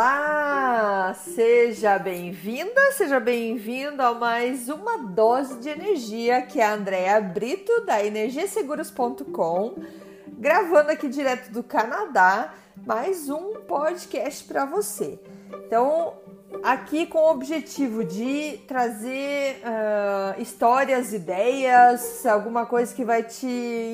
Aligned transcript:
Olá! 0.00 1.12
Seja 1.12 1.98
bem-vinda, 1.98 2.90
seja 2.92 3.20
bem-vindo 3.20 4.02
a 4.02 4.14
mais 4.14 4.70
uma 4.70 4.96
dose 4.96 5.58
de 5.58 5.68
energia 5.68 6.40
que 6.40 6.58
é 6.58 6.64
a 6.64 6.72
Andrea 6.72 7.20
Brito 7.20 7.84
da 7.84 8.02
energiaseguros.com, 8.02 9.74
gravando 10.38 10.90
aqui 10.90 11.06
direto 11.06 11.52
do 11.52 11.62
Canadá, 11.62 12.54
mais 12.86 13.28
um 13.28 13.60
podcast 13.68 14.42
para 14.44 14.64
você. 14.64 15.20
Então, 15.66 16.14
aqui 16.62 17.04
com 17.04 17.18
o 17.18 17.30
objetivo 17.32 18.02
de 18.02 18.58
trazer 18.66 19.56
uh, 19.56 20.40
histórias, 20.40 21.12
ideias, 21.12 22.24
alguma 22.24 22.64
coisa 22.64 22.94
que 22.94 23.04
vai 23.04 23.22
te 23.22 23.46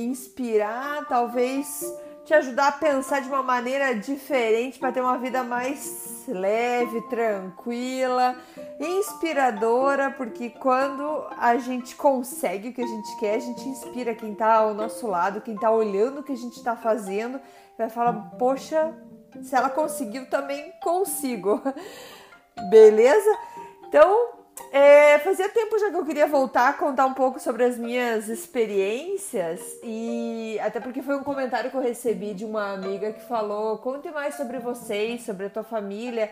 inspirar, 0.08 1.04
talvez 1.08 1.84
te 2.26 2.34
ajudar 2.34 2.68
a 2.68 2.72
pensar 2.72 3.20
de 3.20 3.28
uma 3.28 3.42
maneira 3.42 3.94
diferente 3.94 4.80
para 4.80 4.90
ter 4.90 5.00
uma 5.00 5.16
vida 5.16 5.44
mais 5.44 6.24
leve, 6.26 7.00
tranquila, 7.02 8.36
inspiradora, 8.80 10.10
porque 10.10 10.50
quando 10.50 11.24
a 11.38 11.56
gente 11.56 11.94
consegue 11.94 12.70
o 12.70 12.72
que 12.72 12.82
a 12.82 12.86
gente 12.86 13.16
quer, 13.20 13.36
a 13.36 13.38
gente 13.38 13.68
inspira 13.68 14.12
quem 14.12 14.32
está 14.32 14.54
ao 14.56 14.74
nosso 14.74 15.06
lado, 15.06 15.40
quem 15.40 15.54
está 15.54 15.70
olhando 15.70 16.18
o 16.18 16.22
que 16.24 16.32
a 16.32 16.36
gente 16.36 16.56
está 16.56 16.74
fazendo, 16.74 17.40
vai 17.78 17.88
falar: 17.88 18.12
Poxa, 18.36 18.92
se 19.40 19.54
ela 19.54 19.70
conseguiu, 19.70 20.28
também 20.28 20.72
consigo. 20.82 21.62
Beleza? 22.68 23.38
Então, 23.86 24.35
é, 24.72 25.18
fazia 25.20 25.48
tempo 25.48 25.78
já 25.78 25.90
que 25.90 25.96
eu 25.96 26.04
queria 26.04 26.26
voltar 26.26 26.68
a 26.68 26.72
contar 26.72 27.06
um 27.06 27.14
pouco 27.14 27.38
sobre 27.38 27.64
as 27.64 27.76
minhas 27.76 28.28
experiências 28.28 29.60
e 29.82 30.58
até 30.60 30.80
porque 30.80 31.02
foi 31.02 31.16
um 31.16 31.22
comentário 31.22 31.70
que 31.70 31.76
eu 31.76 31.82
recebi 31.82 32.34
de 32.34 32.44
uma 32.44 32.72
amiga 32.72 33.12
que 33.12 33.20
falou: 33.22 33.78
conte 33.78 34.10
mais 34.10 34.34
sobre 34.34 34.58
vocês, 34.58 35.24
sobre 35.24 35.46
a 35.46 35.50
tua 35.50 35.62
família, 35.62 36.30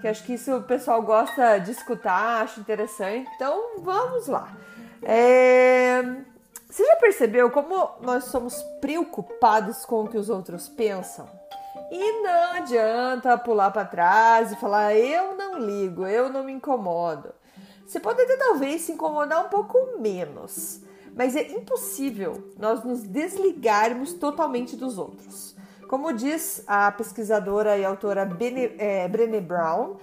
que 0.00 0.08
acho 0.08 0.24
que 0.24 0.34
isso 0.34 0.56
o 0.56 0.62
pessoal 0.62 1.02
gosta 1.02 1.58
de 1.58 1.70
escutar, 1.70 2.42
acho 2.42 2.60
interessante. 2.60 3.30
Então 3.36 3.78
vamos 3.78 4.26
lá. 4.26 4.56
É, 5.02 6.02
você 6.68 6.84
já 6.84 6.96
percebeu 6.96 7.50
como 7.50 7.90
nós 8.00 8.24
somos 8.24 8.62
preocupados 8.80 9.84
com 9.84 10.04
o 10.04 10.08
que 10.08 10.18
os 10.18 10.28
outros 10.30 10.68
pensam? 10.68 11.28
E 11.90 12.22
não 12.22 12.52
adianta 12.54 13.38
pular 13.38 13.70
para 13.70 13.84
trás 13.84 14.50
e 14.50 14.56
falar: 14.56 14.94
eu 14.94 15.36
não 15.36 15.58
ligo, 15.58 16.06
eu 16.06 16.28
não 16.28 16.42
me 16.42 16.52
incomodo. 16.52 17.32
Você 17.86 18.00
pode 18.00 18.20
até 18.20 18.36
talvez 18.36 18.82
se 18.82 18.92
incomodar 18.92 19.46
um 19.46 19.48
pouco 19.48 19.78
menos, 20.00 20.80
mas 21.14 21.36
é 21.36 21.52
impossível 21.52 22.52
nós 22.58 22.82
nos 22.82 23.02
desligarmos 23.04 24.12
totalmente 24.12 24.76
dos 24.76 24.98
outros. 24.98 25.54
Como 25.88 26.12
diz 26.12 26.64
a 26.66 26.90
pesquisadora 26.90 27.78
e 27.78 27.84
autora 27.84 28.24
Bene, 28.24 28.74
é, 28.76 29.06
Brené 29.06 29.40
Brown, 29.40 29.94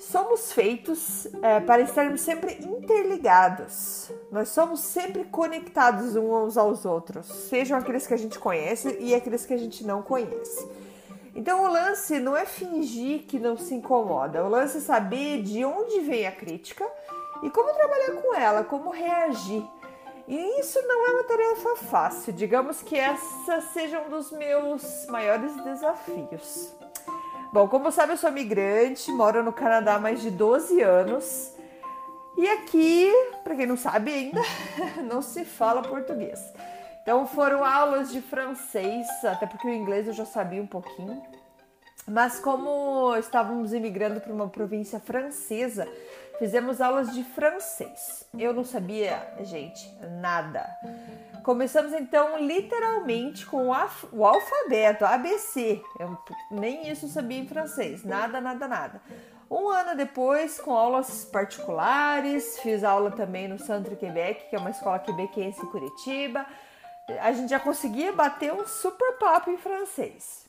somos 0.00 0.52
feitos 0.52 1.28
é, 1.40 1.60
para 1.60 1.80
estarmos 1.82 2.22
sempre 2.22 2.54
interligados. 2.54 4.10
Nós 4.32 4.48
somos 4.48 4.80
sempre 4.80 5.22
conectados 5.24 6.16
uns 6.16 6.56
aos 6.56 6.84
outros, 6.84 7.26
sejam 7.26 7.78
aqueles 7.78 8.04
que 8.04 8.14
a 8.14 8.18
gente 8.18 8.36
conhece 8.36 8.96
e 8.98 9.14
aqueles 9.14 9.46
que 9.46 9.54
a 9.54 9.58
gente 9.58 9.86
não 9.86 10.02
conhece. 10.02 10.68
Então 11.36 11.64
o 11.64 11.72
lance 11.72 12.18
não 12.18 12.36
é 12.36 12.44
fingir 12.44 13.22
que 13.28 13.38
não 13.38 13.56
se 13.56 13.72
incomoda, 13.72 14.44
o 14.44 14.48
lance 14.48 14.78
é 14.78 14.80
saber 14.80 15.40
de 15.42 15.64
onde 15.64 16.00
vem 16.00 16.26
a 16.26 16.32
crítica 16.32 16.84
e 17.42 17.50
como 17.50 17.72
trabalhar 17.72 18.22
com 18.22 18.34
ela, 18.34 18.64
como 18.64 18.90
reagir. 18.90 19.64
E 20.26 20.60
isso 20.60 20.80
não 20.86 21.08
é 21.08 21.10
uma 21.12 21.24
tarefa 21.24 21.76
fácil, 21.76 22.32
digamos 22.32 22.82
que 22.82 22.96
essa 22.96 23.60
seja 23.72 24.00
um 24.00 24.10
dos 24.10 24.30
meus 24.30 25.06
maiores 25.06 25.56
desafios. 25.64 26.74
Bom, 27.50 27.66
como 27.66 27.90
sabe, 27.90 28.12
eu 28.12 28.16
sou 28.18 28.30
migrante, 28.30 29.10
moro 29.10 29.42
no 29.42 29.52
Canadá 29.52 29.94
há 29.94 29.98
mais 29.98 30.20
de 30.20 30.30
12 30.30 30.82
anos. 30.82 31.54
E 32.36 32.46
aqui, 32.46 33.10
para 33.42 33.56
quem 33.56 33.66
não 33.66 33.76
sabe 33.76 34.12
ainda, 34.12 34.40
não 35.08 35.22
se 35.22 35.46
fala 35.46 35.80
português. 35.80 36.38
Então 37.02 37.26
foram 37.26 37.64
aulas 37.64 38.10
de 38.12 38.20
francês, 38.20 39.06
até 39.24 39.46
porque 39.46 39.66
o 39.66 39.72
inglês 39.72 40.06
eu 40.06 40.12
já 40.12 40.26
sabia 40.26 40.60
um 40.60 40.66
pouquinho. 40.66 41.22
Mas 42.06 42.38
como 42.38 43.16
estávamos 43.16 43.72
imigrando 43.72 44.20
para 44.20 44.32
uma 44.32 44.48
província 44.48 45.00
francesa, 45.00 45.88
fizemos 46.38 46.80
aulas 46.80 47.12
de 47.12 47.24
francês. 47.24 48.26
Eu 48.36 48.52
não 48.52 48.64
sabia, 48.64 49.34
gente, 49.40 49.92
nada. 50.20 50.64
Começamos 51.42 51.92
então 51.92 52.38
literalmente 52.38 53.46
com 53.46 53.68
o 54.12 54.24
alfabeto, 54.24 55.04
ABC. 55.04 55.82
Eu 55.98 56.18
nem 56.50 56.88
isso 56.90 57.08
sabia 57.08 57.38
em 57.38 57.48
francês, 57.48 58.04
nada, 58.04 58.40
nada, 58.40 58.68
nada. 58.68 59.02
Um 59.50 59.68
ano 59.68 59.96
depois, 59.96 60.60
com 60.60 60.72
aulas 60.72 61.24
particulares, 61.24 62.58
fiz 62.60 62.84
aula 62.84 63.10
também 63.10 63.48
no 63.48 63.58
Centro 63.58 63.96
Quebec, 63.96 64.50
que 64.50 64.56
é 64.56 64.58
uma 64.58 64.70
escola 64.70 64.98
quebequense 64.98 65.60
em 65.60 65.70
Curitiba. 65.70 66.44
A 67.20 67.32
gente 67.32 67.48
já 67.48 67.58
conseguia 67.58 68.12
bater 68.12 68.52
um 68.52 68.66
super 68.66 69.14
papo 69.14 69.50
em 69.50 69.56
francês. 69.56 70.47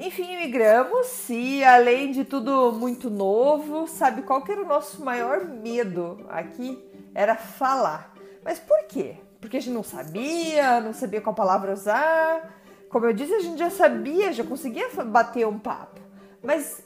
Enfim, 0.00 0.36
migramos 0.36 1.28
e 1.28 1.64
além 1.64 2.12
de 2.12 2.24
tudo 2.24 2.70
muito 2.70 3.10
novo, 3.10 3.88
sabe 3.88 4.22
qual 4.22 4.42
que 4.42 4.52
era 4.52 4.62
o 4.62 4.68
nosso 4.68 5.04
maior 5.04 5.44
medo 5.44 6.24
aqui? 6.28 6.78
Era 7.12 7.34
falar. 7.34 8.14
Mas 8.44 8.60
por 8.60 8.84
quê? 8.84 9.16
Porque 9.40 9.56
a 9.56 9.60
gente 9.60 9.74
não 9.74 9.82
sabia, 9.82 10.80
não 10.80 10.92
sabia 10.92 11.20
qual 11.20 11.34
palavra 11.34 11.72
usar. 11.72 12.54
Como 12.88 13.06
eu 13.06 13.12
disse, 13.12 13.34
a 13.34 13.40
gente 13.40 13.58
já 13.58 13.70
sabia, 13.70 14.32
já 14.32 14.44
conseguia 14.44 14.88
bater 15.04 15.44
um 15.48 15.58
papo. 15.58 16.00
Mas 16.44 16.80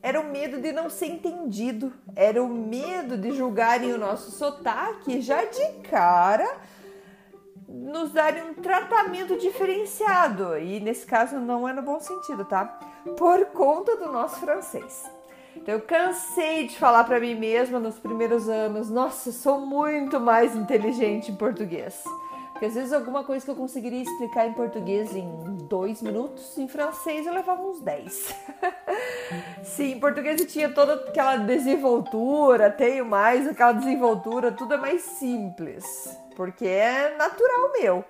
era 0.00 0.20
o 0.20 0.30
medo 0.30 0.60
de 0.60 0.70
não 0.70 0.88
ser 0.88 1.06
entendido, 1.06 1.92
era 2.14 2.40
o 2.40 2.48
medo 2.48 3.18
de 3.18 3.32
julgarem 3.32 3.92
o 3.92 3.98
nosso 3.98 4.30
sotaque 4.30 5.20
já 5.20 5.44
de 5.44 5.66
cara 5.90 6.48
nos 7.72 8.12
darem 8.12 8.42
um 8.50 8.54
tratamento 8.54 9.36
diferenciado, 9.38 10.58
e 10.58 10.78
nesse 10.80 11.06
caso 11.06 11.36
não 11.36 11.68
é 11.68 11.72
no 11.72 11.82
bom 11.82 11.98
sentido, 11.98 12.44
tá? 12.44 12.66
Por 13.16 13.46
conta 13.46 13.96
do 13.96 14.12
nosso 14.12 14.40
francês. 14.40 15.10
Então 15.56 15.74
eu 15.74 15.80
cansei 15.80 16.66
de 16.66 16.78
falar 16.78 17.04
para 17.04 17.20
mim 17.20 17.34
mesma 17.34 17.78
nos 17.78 17.98
primeiros 17.98 18.48
anos, 18.48 18.90
nossa, 18.90 19.32
sou 19.32 19.60
muito 19.60 20.20
mais 20.20 20.54
inteligente 20.54 21.30
em 21.30 21.36
português. 21.36 22.04
Porque 22.62 22.70
às 22.70 22.74
vezes 22.76 22.92
alguma 22.92 23.24
coisa 23.24 23.44
que 23.44 23.50
eu 23.50 23.56
conseguiria 23.56 24.02
explicar 24.02 24.46
em 24.46 24.52
português 24.52 25.16
em 25.16 25.28
dois 25.68 26.00
minutos, 26.00 26.56
em 26.56 26.68
francês 26.68 27.26
eu 27.26 27.34
levava 27.34 27.60
uns 27.60 27.80
dez. 27.80 28.32
Sim, 29.64 29.94
em 29.94 29.98
português 29.98 30.40
eu 30.40 30.46
tinha 30.46 30.68
toda 30.68 30.94
aquela 30.94 31.38
desenvoltura, 31.38 32.70
tenho 32.70 33.04
mais 33.04 33.48
aquela 33.48 33.72
desenvoltura, 33.72 34.52
tudo 34.52 34.74
é 34.74 34.76
mais 34.76 35.02
simples 35.02 36.16
porque 36.34 36.66
é 36.66 37.16
natural 37.16 37.72
meu. 37.80 38.04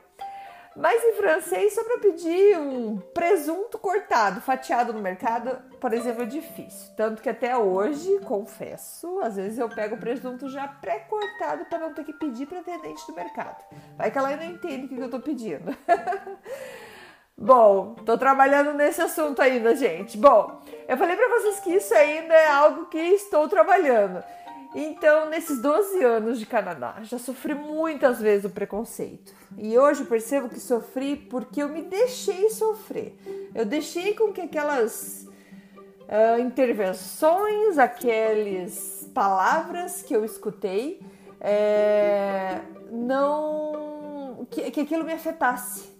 Mas 0.74 1.04
em 1.04 1.14
francês, 1.14 1.74
só 1.74 1.84
para 1.84 1.98
pedir 1.98 2.58
um 2.58 2.96
presunto 2.96 3.78
cortado, 3.78 4.40
fatiado 4.40 4.92
no 4.92 5.00
mercado, 5.00 5.58
por 5.78 5.92
exemplo, 5.92 6.22
é 6.22 6.26
difícil. 6.26 6.94
Tanto 6.96 7.22
que 7.22 7.28
até 7.28 7.56
hoje, 7.56 8.20
confesso, 8.20 9.20
às 9.20 9.36
vezes 9.36 9.58
eu 9.58 9.68
pego 9.68 9.96
o 9.96 9.98
presunto 9.98 10.48
já 10.48 10.66
pré-cortado 10.66 11.66
para 11.66 11.78
não 11.78 11.92
ter 11.92 12.04
que 12.04 12.12
pedir 12.14 12.46
para 12.46 12.60
atendente 12.60 13.06
do 13.06 13.14
mercado. 13.14 13.62
Vai 13.96 14.10
que 14.10 14.18
ela 14.18 14.34
não 14.34 14.44
entende 14.44 14.86
o 14.86 14.88
que 14.88 14.98
eu 14.98 15.10
tô 15.10 15.20
pedindo. 15.20 15.76
Bom, 17.36 17.94
tô 18.06 18.16
trabalhando 18.16 18.72
nesse 18.74 19.00
assunto 19.00 19.42
ainda, 19.42 19.74
gente. 19.74 20.16
Bom, 20.16 20.60
eu 20.86 20.96
falei 20.96 21.16
para 21.16 21.28
vocês 21.28 21.60
que 21.60 21.70
isso 21.74 21.94
ainda 21.94 22.34
é 22.34 22.46
algo 22.46 22.86
que 22.86 22.98
estou 22.98 23.48
trabalhando. 23.48 24.22
Então, 24.74 25.28
nesses 25.28 25.60
12 25.60 26.02
anos 26.02 26.38
de 26.38 26.46
Canadá, 26.46 26.96
já 27.02 27.18
sofri 27.18 27.54
muitas 27.54 28.20
vezes 28.20 28.46
o 28.46 28.50
preconceito. 28.50 29.34
E 29.58 29.78
hoje 29.78 30.04
percebo 30.04 30.48
que 30.48 30.58
sofri 30.58 31.16
porque 31.16 31.62
eu 31.62 31.68
me 31.68 31.82
deixei 31.82 32.48
sofrer. 32.48 33.14
Eu 33.54 33.66
deixei 33.66 34.14
com 34.14 34.32
que 34.32 34.40
aquelas 34.40 35.28
uh, 36.02 36.40
intervenções, 36.40 37.78
aquelas 37.78 39.08
palavras 39.12 40.02
que 40.02 40.14
eu 40.14 40.24
escutei, 40.24 41.00
é, 41.38 42.60
não. 42.90 44.46
Que, 44.50 44.70
que 44.70 44.80
aquilo 44.80 45.04
me 45.04 45.12
afetasse. 45.12 45.92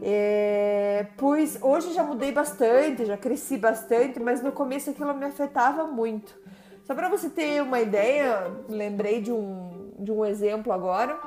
É, 0.00 1.06
pois 1.16 1.58
hoje 1.60 1.92
já 1.92 2.02
mudei 2.04 2.30
bastante, 2.30 3.04
já 3.04 3.16
cresci 3.16 3.56
bastante, 3.56 4.20
mas 4.20 4.40
no 4.40 4.52
começo 4.52 4.90
aquilo 4.90 5.14
me 5.14 5.26
afetava 5.26 5.84
muito. 5.86 6.47
Só 6.88 6.94
para 6.94 7.10
você 7.10 7.28
ter 7.28 7.60
uma 7.60 7.80
ideia, 7.80 8.50
lembrei 8.66 9.20
de 9.20 9.30
um, 9.30 9.92
de 9.98 10.10
um 10.10 10.24
exemplo 10.24 10.72
agora. 10.72 11.20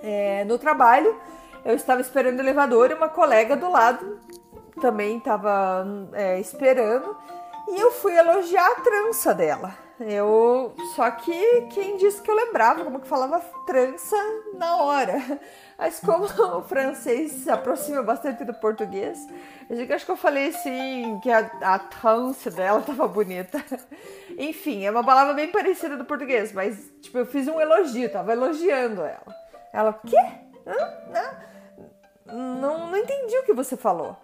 É, 0.00 0.44
no 0.44 0.58
trabalho, 0.58 1.20
eu 1.64 1.74
estava 1.74 2.00
esperando 2.00 2.38
o 2.38 2.42
elevador 2.42 2.92
e 2.92 2.94
uma 2.94 3.08
colega 3.08 3.56
do 3.56 3.68
lado 3.68 4.20
também 4.80 5.18
estava 5.18 5.84
é, 6.12 6.38
esperando. 6.38 7.16
E 7.66 7.80
eu 7.80 7.90
fui 7.90 8.16
elogiar 8.16 8.70
a 8.70 8.80
trança 8.80 9.34
dela. 9.34 9.74
Eu 9.98 10.72
só 10.94 11.10
que 11.10 11.62
quem 11.72 11.96
disse 11.96 12.22
que 12.22 12.30
eu 12.30 12.36
lembrava 12.36 12.84
como 12.84 13.00
que 13.00 13.08
falava 13.08 13.40
trança 13.66 14.16
na 14.54 14.76
hora. 14.76 15.20
Mas 15.80 15.98
como 15.98 16.26
o 16.58 16.62
francês 16.62 17.32
se 17.32 17.50
aproxima 17.50 18.02
bastante 18.02 18.44
do 18.44 18.52
português, 18.52 19.18
eu 19.70 19.94
acho 19.94 20.04
que 20.04 20.10
eu 20.10 20.16
falei 20.16 20.48
assim 20.48 21.18
que 21.22 21.30
a, 21.30 21.50
a 21.62 21.78
trança 21.78 22.50
dela 22.50 22.82
tava 22.86 23.08
bonita. 23.08 23.64
Enfim, 24.36 24.84
é 24.84 24.90
uma 24.90 25.02
palavra 25.02 25.32
bem 25.32 25.50
parecida 25.50 25.96
do 25.96 26.04
português, 26.04 26.52
mas 26.52 26.78
tipo, 27.00 27.16
eu 27.16 27.24
fiz 27.24 27.48
um 27.48 27.58
elogio, 27.58 28.12
tava 28.12 28.32
elogiando 28.32 29.00
ela. 29.00 29.34
Ela, 29.72 29.98
quê? 30.06 30.16
Não, 32.26 32.60
não, 32.60 32.86
não 32.90 32.96
entendi 32.96 33.34
o 33.38 33.44
que 33.44 33.54
você 33.54 33.74
falou. 33.74 34.18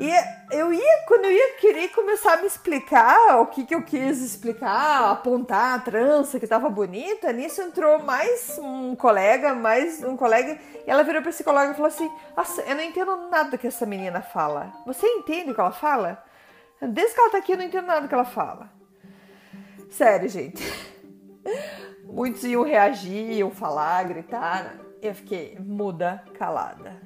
E 0.00 0.10
eu 0.56 0.72
ia, 0.72 1.04
quando 1.06 1.26
eu 1.26 1.30
ia 1.30 1.58
querer 1.58 1.88
começar 1.90 2.32
a 2.32 2.36
me 2.38 2.46
explicar 2.46 3.38
o 3.42 3.46
que, 3.48 3.66
que 3.66 3.74
eu 3.74 3.82
quis 3.82 4.22
explicar, 4.22 5.12
apontar 5.12 5.74
a 5.74 5.78
trança 5.78 6.40
que 6.40 6.46
tava 6.46 6.70
bonita, 6.70 7.30
nisso 7.34 7.60
entrou 7.60 7.98
mais 7.98 8.58
um 8.58 8.96
colega, 8.96 9.54
mais 9.54 10.02
um 10.02 10.16
colega, 10.16 10.58
e 10.86 10.90
ela 10.90 11.02
virou 11.02 11.20
para 11.20 11.28
esse 11.28 11.44
colega 11.44 11.72
e 11.72 11.74
falou 11.74 11.88
assim: 11.88 12.10
Nossa, 12.34 12.62
eu 12.62 12.74
não 12.74 12.82
entendo 12.82 13.28
nada 13.28 13.58
que 13.58 13.66
essa 13.66 13.84
menina 13.84 14.22
fala. 14.22 14.72
Você 14.86 15.06
entende 15.06 15.50
o 15.50 15.54
que 15.54 15.60
ela 15.60 15.70
fala? 15.70 16.24
Desde 16.80 17.14
que 17.14 17.20
ela 17.20 17.30
tá 17.32 17.36
aqui, 17.36 17.52
eu 17.52 17.58
não 17.58 17.64
entendo 17.64 17.86
nada 17.86 18.08
que 18.08 18.14
ela 18.14 18.24
fala. 18.24 18.72
Sério, 19.90 20.30
gente. 20.30 20.62
Muitos 22.08 22.42
iam 22.44 22.62
reagir, 22.62 23.32
iam 23.32 23.50
falar, 23.50 24.02
gritar. 24.04 24.76
Eu 25.02 25.14
fiquei 25.14 25.58
muda, 25.60 26.24
calada. 26.38 26.98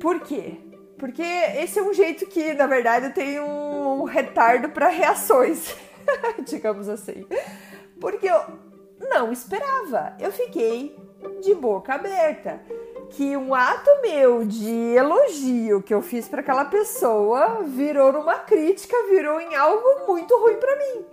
Por 0.00 0.18
quê? 0.18 0.73
Porque 0.98 1.22
esse 1.22 1.78
é 1.78 1.82
um 1.82 1.92
jeito 1.92 2.26
que, 2.26 2.54
na 2.54 2.66
verdade, 2.66 3.10
tem 3.10 3.40
um 3.40 4.04
retardo 4.04 4.68
para 4.68 4.88
reações, 4.88 5.74
digamos 6.46 6.88
assim. 6.88 7.26
Porque 8.00 8.26
eu 8.26 8.40
não 9.10 9.32
esperava. 9.32 10.14
Eu 10.20 10.30
fiquei 10.32 10.96
de 11.42 11.54
boca 11.54 11.94
aberta. 11.94 12.60
Que 13.10 13.36
um 13.36 13.54
ato 13.54 13.90
meu 14.02 14.44
de 14.44 14.94
elogio 14.94 15.82
que 15.82 15.94
eu 15.94 16.02
fiz 16.02 16.26
para 16.26 16.40
aquela 16.40 16.64
pessoa 16.64 17.62
virou 17.62 18.12
numa 18.12 18.38
crítica, 18.38 18.96
virou 19.08 19.40
em 19.40 19.54
algo 19.54 20.06
muito 20.06 20.36
ruim 20.38 20.56
para 20.56 20.76
mim. 20.76 21.04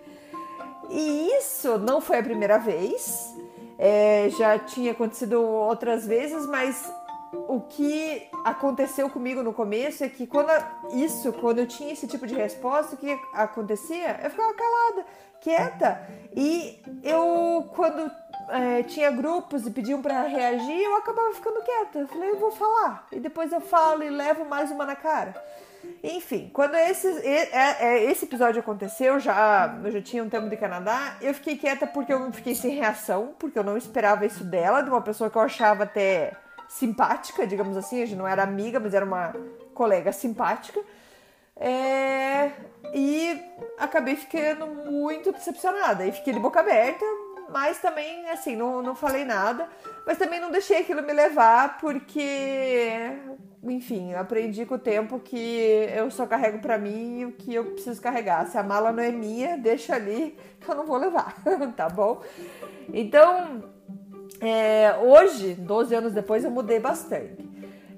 E 0.89 1.37
isso 1.37 1.77
não 1.77 2.01
foi 2.01 2.19
a 2.19 2.23
primeira 2.23 2.57
vez. 2.57 3.35
É, 3.77 4.29
já 4.37 4.57
tinha 4.59 4.91
acontecido 4.91 5.41
outras 5.41 6.05
vezes, 6.05 6.45
mas 6.45 6.91
o 7.33 7.61
que 7.61 8.27
aconteceu 8.43 9.09
comigo 9.09 9.41
no 9.41 9.53
começo 9.53 10.03
é 10.03 10.09
que 10.09 10.27
quando 10.27 10.49
isso, 10.93 11.31
quando 11.33 11.59
eu 11.59 11.67
tinha 11.67 11.93
esse 11.93 12.07
tipo 12.07 12.27
de 12.27 12.35
resposta, 12.35 12.95
o 12.95 12.97
que 12.97 13.17
acontecia? 13.33 14.19
Eu 14.23 14.29
ficava 14.29 14.53
calada, 14.53 15.05
quieta. 15.39 16.07
E 16.35 16.81
eu, 17.03 17.69
quando 17.73 18.11
é, 18.49 18.83
tinha 18.83 19.11
grupos 19.11 19.65
e 19.65 19.71
pediam 19.71 20.01
para 20.01 20.23
reagir, 20.23 20.81
eu 20.81 20.95
acabava 20.97 21.33
ficando 21.33 21.61
quieta. 21.63 21.99
Eu 21.99 22.07
falei, 22.07 22.29
eu 22.31 22.39
vou 22.39 22.51
falar. 22.51 23.07
E 23.11 23.19
depois 23.19 23.51
eu 23.51 23.61
falo 23.61 24.03
e 24.03 24.09
levo 24.09 24.45
mais 24.45 24.69
uma 24.69 24.85
na 24.85 24.95
cara. 24.95 25.33
Enfim, 26.03 26.49
quando 26.53 26.75
esse, 26.75 27.07
é, 27.25 27.49
é, 27.79 28.03
esse 28.03 28.25
episódio 28.25 28.59
aconteceu, 28.59 29.19
já, 29.19 29.79
eu 29.83 29.91
já 29.91 30.01
tinha 30.01 30.23
um 30.23 30.29
tempo 30.29 30.49
de 30.49 30.57
Canadá, 30.57 31.17
eu 31.21 31.33
fiquei 31.33 31.57
quieta 31.57 31.87
porque 31.87 32.13
eu 32.13 32.31
fiquei 32.31 32.55
sem 32.55 32.75
reação, 32.75 33.33
porque 33.39 33.57
eu 33.57 33.63
não 33.63 33.77
esperava 33.77 34.25
isso 34.25 34.43
dela, 34.43 34.81
de 34.81 34.89
uma 34.89 35.01
pessoa 35.01 35.29
que 35.29 35.37
eu 35.37 35.41
achava 35.41 35.83
até 35.83 36.33
simpática, 36.71 37.45
digamos 37.45 37.75
assim, 37.75 38.01
a 38.01 38.05
gente 38.05 38.17
não 38.17 38.27
era 38.27 38.43
amiga, 38.43 38.79
mas 38.79 38.93
era 38.93 39.05
uma 39.05 39.35
colega 39.73 40.11
simpática. 40.13 40.81
É, 41.55 42.49
e 42.93 43.39
acabei 43.77 44.15
ficando 44.15 44.65
muito 44.67 45.31
decepcionada. 45.31 46.05
E 46.05 46.13
fiquei 46.13 46.33
de 46.33 46.39
boca 46.39 46.61
aberta, 46.61 47.05
mas 47.49 47.79
também, 47.79 48.27
assim, 48.29 48.55
não, 48.55 48.81
não 48.81 48.95
falei 48.95 49.25
nada. 49.25 49.67
Mas 50.07 50.17
também 50.17 50.39
não 50.39 50.49
deixei 50.49 50.79
aquilo 50.79 51.03
me 51.03 51.11
levar, 51.11 51.77
porque, 51.77 52.89
enfim, 53.63 54.13
aprendi 54.13 54.65
com 54.65 54.75
o 54.75 54.79
tempo 54.79 55.19
que 55.19 55.89
eu 55.93 56.09
só 56.09 56.25
carrego 56.25 56.59
para 56.59 56.77
mim 56.77 57.25
o 57.25 57.31
que 57.33 57.53
eu 57.53 57.65
preciso 57.65 58.01
carregar. 58.01 58.47
Se 58.47 58.57
a 58.57 58.63
mala 58.63 58.93
não 58.93 59.03
é 59.03 59.11
minha, 59.11 59.57
deixa 59.57 59.93
ali 59.93 60.37
que 60.59 60.71
eu 60.71 60.75
não 60.75 60.85
vou 60.85 60.97
levar, 60.97 61.35
tá 61.75 61.89
bom? 61.89 62.21
Então, 62.93 63.61
é, 64.41 64.97
hoje, 65.01 65.53
12 65.53 65.93
anos 65.93 66.13
depois, 66.13 66.43
eu 66.43 66.49
mudei 66.49 66.79
bastante. 66.79 67.47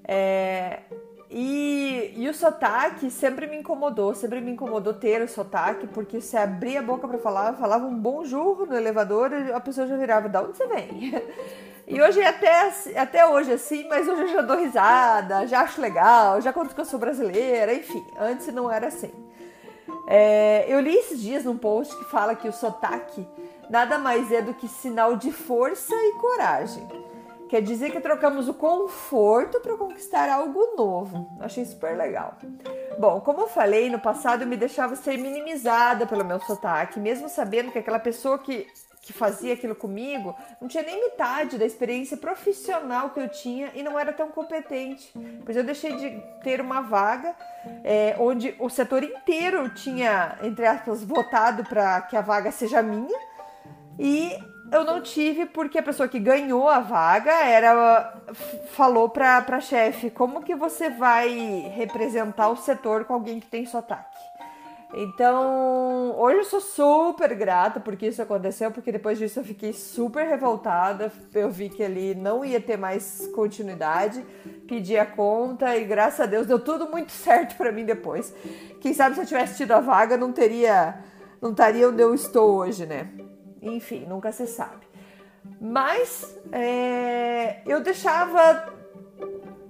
É, 0.06 0.82
e, 1.30 2.14
e, 2.18 2.30
o 2.30 2.34
sotaque 2.34 3.10
sempre 3.10 3.48
me 3.48 3.58
incomodou, 3.58 4.14
sempre 4.14 4.42
me 4.42 4.52
incomodou 4.52 4.94
ter 4.94 5.22
o 5.22 5.28
sotaque, 5.28 5.88
porque 5.88 6.22
se 6.22 6.38
abria 6.38 6.80
a 6.80 6.84
boca 6.84 7.08
para 7.08 7.18
falar, 7.18 7.54
falava 7.54 7.86
um 7.86 7.98
bom 7.98 8.24
jurro 8.24 8.66
no 8.66 8.76
elevador 8.76 9.32
e 9.32 9.52
a 9.52 9.60
pessoa 9.60 9.88
já 9.88 9.96
virava, 9.96 10.30
da 10.30 10.44
onde 10.44 10.58
você 10.58 10.68
vem? 10.68 11.14
E 11.86 12.02
hoje 12.02 12.22
é 12.22 12.28
até, 12.28 12.72
até 12.96 13.28
hoje 13.28 13.52
assim, 13.52 13.86
mas 13.90 14.08
hoje 14.08 14.22
eu 14.22 14.28
já 14.30 14.42
dou 14.42 14.58
risada, 14.58 15.46
já 15.46 15.60
acho 15.60 15.82
legal, 15.82 16.40
já 16.40 16.54
conto 16.54 16.74
que 16.74 16.80
eu 16.80 16.86
sou 16.86 16.98
brasileira, 16.98 17.74
enfim, 17.74 18.02
antes 18.18 18.48
não 18.54 18.72
era 18.72 18.88
assim. 18.88 19.12
É, 20.08 20.66
eu 20.70 20.80
li 20.80 20.96
esses 20.96 21.20
dias 21.20 21.44
num 21.44 21.58
post 21.58 21.94
que 21.98 22.06
fala 22.06 22.36
que 22.36 22.48
o 22.48 22.54
sotaque 22.54 23.28
nada 23.74 23.98
mais 23.98 24.32
é 24.32 24.40
do 24.40 24.54
que 24.54 24.68
sinal 24.68 25.18
de 25.18 25.32
força 25.32 25.96
e 25.96 26.14
coragem. 26.20 26.88
Quer 27.50 27.60
dizer 27.60 27.92
que 27.92 28.00
trocamos 28.00 28.48
o 28.48 28.54
conforto 28.54 29.60
para 29.62 29.76
conquistar 29.76 30.30
algo 30.30 30.76
novo. 30.78 31.36
Achei 31.40 31.66
super 31.66 31.98
legal. 31.98 32.38
Bom, 33.00 33.20
como 33.22 33.42
eu 33.42 33.48
falei, 33.48 33.90
no 33.90 33.98
passado 34.00 34.44
eu 34.44 34.48
me 34.48 34.56
deixava 34.56 34.96
ser 34.96 35.18
minimizada 35.18 36.06
pelo 36.06 36.24
meu 36.24 36.40
sotaque, 36.40 37.00
mesmo 37.00 37.28
sabendo 37.28 37.72
que 37.72 37.80
aquela 37.80 37.98
pessoa 37.98 38.38
que, 38.38 38.68
que 39.02 39.12
fazia 39.12 39.56
aquilo 39.56 39.74
comigo 39.74 40.36
não 40.62 40.68
tinha 40.68 40.84
nem 40.84 41.10
metade 41.10 41.58
da 41.58 41.66
experiência 41.66 42.16
profissional 42.16 43.10
que 43.10 43.20
eu 43.20 43.28
tinha 43.28 43.72
e 43.74 43.82
não 43.82 43.98
era 43.98 44.14
tão 44.14 44.30
competente. 44.30 45.12
Pois 45.44 45.58
eu 45.58 45.64
deixei 45.64 45.96
de 45.96 46.22
ter 46.44 46.62
uma 46.62 46.82
vaga 46.82 47.36
é, 47.84 48.16
onde 48.20 48.56
o 48.60 48.70
setor 48.70 49.04
inteiro 49.04 49.68
tinha, 49.70 50.38
entre 50.44 50.64
aspas, 50.68 51.04
votado 51.04 51.64
para 51.64 52.02
que 52.02 52.16
a 52.16 52.22
vaga 52.22 52.52
seja 52.52 52.80
minha 52.84 53.33
e 54.00 54.38
eu 54.72 54.84
não 54.84 55.02
tive 55.02 55.46
porque 55.46 55.78
a 55.78 55.84
pessoa 55.84 56.08
que 56.10 56.20
ganhou 56.20 56.68
a 56.68 56.80
vaga 56.80 57.32
era 57.32 58.14
falou 58.72 59.10
para 59.10 59.42
para 59.42 59.60
chefe 59.60 60.10
como 60.10 60.42
que 60.42 60.56
você 60.56 60.90
vai 60.90 61.72
representar 61.76 62.50
o 62.50 62.56
setor 62.56 63.06
com 63.06 63.14
alguém 63.14 63.40
que 63.40 63.48
tem 63.48 63.66
sotaque. 63.66 64.18
Então, 64.96 66.16
hoje 66.20 66.38
eu 66.38 66.44
sou 66.44 66.62
super 66.62 67.34
grata 67.34 67.80
porque 67.80 68.08
isso 68.08 68.22
aconteceu, 68.22 68.70
porque 68.70 68.92
depois 68.92 69.18
disso 69.18 69.40
eu 69.40 69.44
fiquei 69.44 69.74
super 69.74 70.28
revoltada. 70.28 71.12
Eu 71.34 71.50
vi 71.50 71.68
que 71.68 71.82
ele 71.82 72.14
não 72.14 72.46
ia 72.46 72.62
ter 72.62 72.78
mais 72.78 73.28
continuidade, 73.34 74.24
pedi 74.68 74.96
a 74.96 75.06
conta 75.06 75.76
e 75.76 75.84
graças 75.84 76.20
a 76.20 76.26
Deus 76.28 76.46
deu 76.46 76.60
tudo 76.60 76.88
muito 76.92 77.12
certo 77.14 77.56
para 77.58 77.72
mim 77.72 77.86
depois. 77.86 78.34
Quem 78.82 78.94
sabe 78.94 79.16
se 79.16 79.22
eu 79.22 79.26
tivesse 79.26 79.58
tido 79.58 79.72
a 79.72 79.80
vaga, 79.80 80.16
não 80.16 80.32
teria 80.32 81.00
não 81.42 81.52
estaria 81.52 81.90
onde 81.90 82.02
eu 82.02 82.14
estou 82.14 82.56
hoje, 82.58 82.86
né? 82.86 83.10
Enfim, 83.64 84.06
nunca 84.06 84.32
se 84.32 84.48
sabe. 84.48 84.86
Mas 85.60 86.40
é, 86.52 87.62
eu 87.66 87.82
deixava 87.82 88.74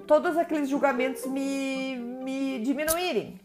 todos 0.05 0.37
aqueles 0.37 0.69
julgamentos 0.69 1.25
me, 1.25 1.95
me 1.95 2.59
diminuírem. 2.59 3.39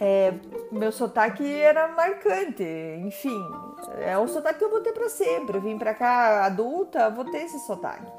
É, 0.00 0.34
meu 0.70 0.92
sotaque 0.92 1.44
era 1.44 1.88
marcante, 1.88 2.64
enfim, 3.00 3.40
é 3.98 4.18
um 4.18 4.28
sotaque 4.28 4.58
que 4.58 4.64
eu 4.64 4.70
vou 4.70 4.80
ter 4.80 4.92
para 4.92 5.08
sempre. 5.08 5.56
Eu 5.56 5.62
vim 5.62 5.78
para 5.78 5.94
cá 5.94 6.44
adulta, 6.44 7.10
vou 7.10 7.24
ter 7.24 7.44
esse 7.44 7.58
sotaque. 7.60 8.10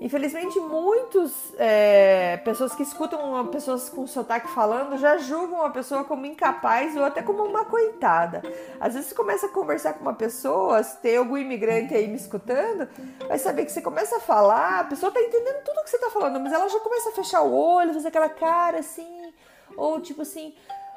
Infelizmente, 0.00 0.58
muitas 0.58 1.54
é, 1.56 2.36
pessoas 2.38 2.74
que 2.74 2.82
escutam 2.82 3.20
uma 3.30 3.46
pessoa 3.46 3.78
com 3.90 4.06
sotaque 4.06 4.48
falando 4.48 4.98
já 4.98 5.16
julgam 5.18 5.64
a 5.64 5.70
pessoa 5.70 6.04
como 6.04 6.26
incapaz 6.26 6.96
ou 6.96 7.04
até 7.04 7.22
como 7.22 7.44
uma 7.44 7.64
coitada. 7.64 8.42
Às 8.80 8.94
vezes 8.94 9.08
você 9.08 9.14
começa 9.14 9.46
a 9.46 9.48
conversar 9.48 9.94
com 9.94 10.00
uma 10.00 10.14
pessoa, 10.14 10.82
se 10.82 10.98
tem 10.98 11.16
algum 11.16 11.36
imigrante 11.36 11.94
aí 11.94 12.08
me 12.08 12.16
escutando, 12.16 12.88
vai 13.28 13.38
saber 13.38 13.64
que 13.64 13.72
você 13.72 13.80
começa 13.80 14.16
a 14.16 14.20
falar, 14.20 14.80
a 14.80 14.84
pessoa 14.84 15.12
tá 15.12 15.20
entendendo 15.20 15.62
tudo 15.64 15.84
que 15.84 15.90
você 15.90 15.98
tá 15.98 16.10
falando, 16.10 16.40
mas 16.40 16.52
ela 16.52 16.68
já 16.68 16.80
começa 16.80 17.10
a 17.10 17.12
fechar 17.12 17.42
o 17.42 17.54
olho, 17.54 17.94
fazer 17.94 18.08
aquela 18.08 18.28
cara 18.28 18.80
assim, 18.80 19.32
ou 19.76 20.00
tipo 20.00 20.22
assim, 20.22 20.54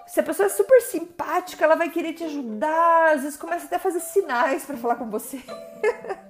se 0.07 0.19
a 0.19 0.23
pessoa 0.23 0.47
é 0.47 0.49
super 0.49 0.81
simpática, 0.81 1.63
ela 1.63 1.75
vai 1.75 1.89
querer 1.89 2.13
te 2.13 2.23
ajudar, 2.23 3.13
às 3.13 3.21
vezes 3.21 3.37
começa 3.37 3.65
até 3.65 3.75
a 3.75 3.79
fazer 3.79 3.99
sinais 3.99 4.65
para 4.65 4.77
falar 4.77 4.95
com 4.95 5.09
você. 5.09 5.41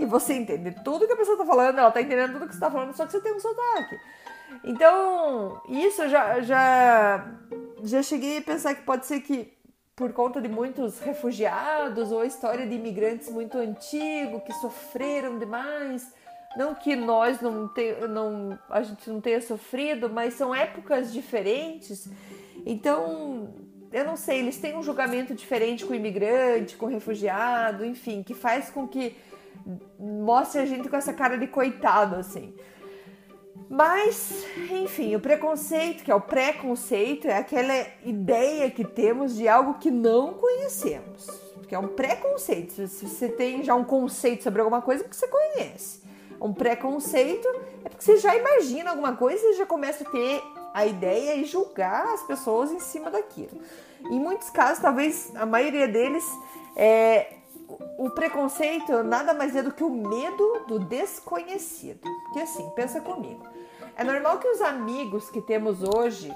e 0.00 0.06
você 0.06 0.32
entende 0.32 0.74
tudo 0.82 1.06
que 1.06 1.12
a 1.12 1.16
pessoa 1.16 1.36
tá 1.36 1.44
falando, 1.44 1.78
ela 1.78 1.90
tá 1.90 2.00
entendendo 2.00 2.32
tudo 2.32 2.48
que 2.48 2.54
você 2.54 2.60
tá 2.60 2.70
falando, 2.70 2.96
só 2.96 3.04
que 3.04 3.12
você 3.12 3.20
tem 3.20 3.34
um 3.34 3.38
sotaque. 3.38 4.00
Então, 4.64 5.60
isso 5.68 6.08
já, 6.08 6.40
já, 6.40 7.30
já 7.84 8.02
cheguei 8.02 8.38
a 8.38 8.42
pensar 8.42 8.74
que 8.74 8.82
pode 8.82 9.04
ser 9.04 9.20
que 9.20 9.52
por 9.94 10.14
conta 10.14 10.40
de 10.40 10.48
muitos 10.48 10.98
refugiados 11.00 12.10
ou 12.10 12.22
a 12.22 12.26
história 12.26 12.66
de 12.66 12.74
imigrantes 12.74 13.28
muito 13.28 13.58
antigos 13.58 14.42
que 14.42 14.54
sofreram 14.54 15.38
demais, 15.38 16.10
não 16.56 16.74
que 16.74 16.96
nós 16.96 17.38
não, 17.42 17.68
te, 17.68 17.92
não 18.08 18.58
a 18.70 18.82
gente 18.82 19.10
não 19.10 19.20
tenha 19.20 19.42
sofrido, 19.42 20.08
mas 20.08 20.32
são 20.32 20.54
épocas 20.54 21.12
diferentes. 21.12 22.08
Então, 22.64 23.52
eu 23.92 24.04
não 24.06 24.16
sei, 24.16 24.38
eles 24.38 24.56
têm 24.56 24.74
um 24.74 24.82
julgamento 24.82 25.34
diferente 25.34 25.84
com 25.84 25.92
o 25.92 25.96
imigrante, 25.96 26.76
com 26.76 26.86
o 26.86 26.88
refugiado, 26.88 27.84
enfim, 27.84 28.22
que 28.22 28.32
faz 28.32 28.70
com 28.70 28.88
que 28.88 29.14
mostre 29.98 30.60
a 30.60 30.66
gente 30.66 30.88
com 30.88 30.96
essa 30.96 31.12
cara 31.12 31.36
de 31.36 31.46
coitado, 31.46 32.16
assim. 32.16 32.54
Mas, 33.68 34.44
enfim, 34.70 35.14
o 35.14 35.20
preconceito, 35.20 36.02
que 36.02 36.10
é 36.10 36.14
o 36.14 36.20
preconceito, 36.20 37.28
é 37.28 37.36
aquela 37.36 37.86
ideia 38.04 38.68
que 38.68 38.84
temos 38.84 39.36
de 39.36 39.46
algo 39.46 39.74
que 39.74 39.90
não 39.90 40.34
conhecemos. 40.34 41.28
Que 41.68 41.74
é 41.76 41.78
um 41.78 41.86
preconceito. 41.86 42.88
Se 42.88 43.06
você 43.06 43.28
tem 43.28 43.62
já 43.62 43.76
um 43.76 43.84
conceito 43.84 44.42
sobre 44.42 44.60
alguma 44.60 44.82
coisa, 44.82 45.02
é 45.02 45.04
porque 45.04 45.16
você 45.16 45.28
conhece. 45.28 46.00
Um 46.40 46.52
preconceito 46.52 47.46
é 47.84 47.88
porque 47.88 48.02
você 48.02 48.16
já 48.16 48.34
imagina 48.34 48.90
alguma 48.90 49.14
coisa 49.14 49.40
e 49.46 49.54
já 49.54 49.66
começa 49.66 50.02
a 50.02 50.10
ter 50.10 50.42
a 50.74 50.86
ideia 50.86 51.36
e 51.36 51.44
julgar 51.44 52.06
as 52.14 52.22
pessoas 52.24 52.72
em 52.72 52.80
cima 52.80 53.10
daquilo. 53.10 53.60
Em 54.10 54.18
muitos 54.18 54.50
casos, 54.50 54.82
talvez 54.82 55.30
a 55.36 55.44
maioria 55.44 55.86
deles, 55.86 56.24
é, 56.74 57.34
o 57.98 58.10
preconceito 58.10 59.02
nada 59.02 59.34
mais 59.34 59.54
é 59.54 59.62
do 59.62 59.72
que 59.72 59.84
o 59.84 59.90
medo 59.90 60.64
do 60.66 60.78
desconhecido. 60.78 62.08
Porque 62.24 62.40
assim, 62.40 62.68
pensa 62.74 63.00
comigo. 63.00 63.44
É 63.96 64.04
normal 64.04 64.38
que 64.38 64.48
os 64.48 64.60
amigos 64.60 65.30
que 65.30 65.40
temos 65.42 65.82
hoje 65.82 66.34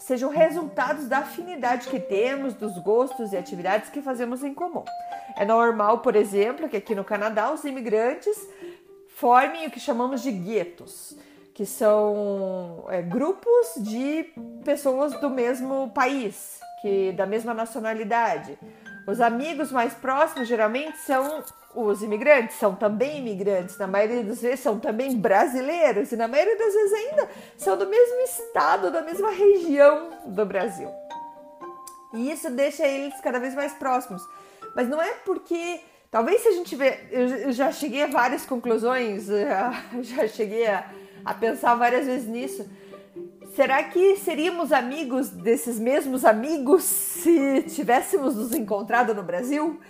sejam 0.00 0.30
resultados 0.30 1.08
da 1.08 1.18
afinidade 1.18 1.88
que 1.88 1.98
temos, 1.98 2.54
dos 2.54 2.76
gostos 2.78 3.32
e 3.32 3.36
atividades 3.36 3.90
que 3.90 4.02
fazemos 4.02 4.42
em 4.44 4.52
comum. 4.52 4.84
É 5.36 5.44
normal, 5.44 5.98
por 5.98 6.16
exemplo, 6.16 6.68
que 6.68 6.76
aqui 6.76 6.94
no 6.94 7.04
Canadá 7.04 7.52
os 7.52 7.64
imigrantes 7.64 8.36
formem 9.08 9.66
o 9.66 9.70
que 9.70 9.80
chamamos 9.80 10.22
de 10.22 10.30
guetos 10.30 11.16
que 11.56 11.64
são 11.64 12.84
é, 12.90 13.00
grupos 13.00 13.76
de 13.78 14.24
pessoas 14.62 15.18
do 15.22 15.30
mesmo 15.30 15.90
país, 15.94 16.60
que 16.82 17.12
da 17.12 17.24
mesma 17.24 17.54
nacionalidade. 17.54 18.58
Os 19.06 19.20
amigos 19.20 19.70
mais 19.70 19.94
próximos 19.94 20.48
geralmente 20.48 20.98
são 20.98 21.44
os 21.74 22.02
imigrantes, 22.02 22.56
são 22.56 22.74
também 22.74 23.18
imigrantes, 23.18 23.78
na 23.78 23.86
maioria 23.86 24.24
das 24.24 24.40
vezes 24.40 24.60
são 24.60 24.80
também 24.80 25.16
brasileiros 25.16 26.10
e 26.10 26.16
na 26.16 26.26
maioria 26.26 26.56
das 26.56 26.72
vezes 26.72 26.92
ainda 26.92 27.30
são 27.56 27.76
do 27.76 27.86
mesmo 27.86 28.20
estado, 28.20 28.90
da 28.90 29.02
mesma 29.02 29.30
região 29.30 30.10
do 30.26 30.44
Brasil. 30.44 30.90
E 32.14 32.30
isso 32.32 32.50
deixa 32.50 32.86
eles 32.86 33.20
cada 33.20 33.38
vez 33.38 33.54
mais 33.54 33.72
próximos. 33.74 34.22
Mas 34.74 34.88
não 34.88 35.00
é 35.00 35.12
porque 35.24 35.80
talvez 36.10 36.40
se 36.40 36.48
a 36.48 36.52
gente 36.52 36.74
vê, 36.74 36.98
eu 37.10 37.52
já 37.52 37.70
cheguei 37.70 38.04
a 38.04 38.06
várias 38.06 38.46
conclusões, 38.46 39.26
já 40.02 40.26
cheguei 40.26 40.66
a 40.66 40.90
a 41.26 41.34
pensar 41.34 41.74
várias 41.74 42.06
vezes 42.06 42.28
nisso. 42.28 42.70
Será 43.56 43.82
que 43.84 44.16
seríamos 44.16 44.70
amigos 44.70 45.30
desses 45.30 45.78
mesmos 45.78 46.26
amigos 46.26 46.84
se 46.84 47.62
tivéssemos 47.62 48.36
nos 48.36 48.52
encontrado 48.52 49.14
no 49.14 49.22
Brasil? 49.22 49.80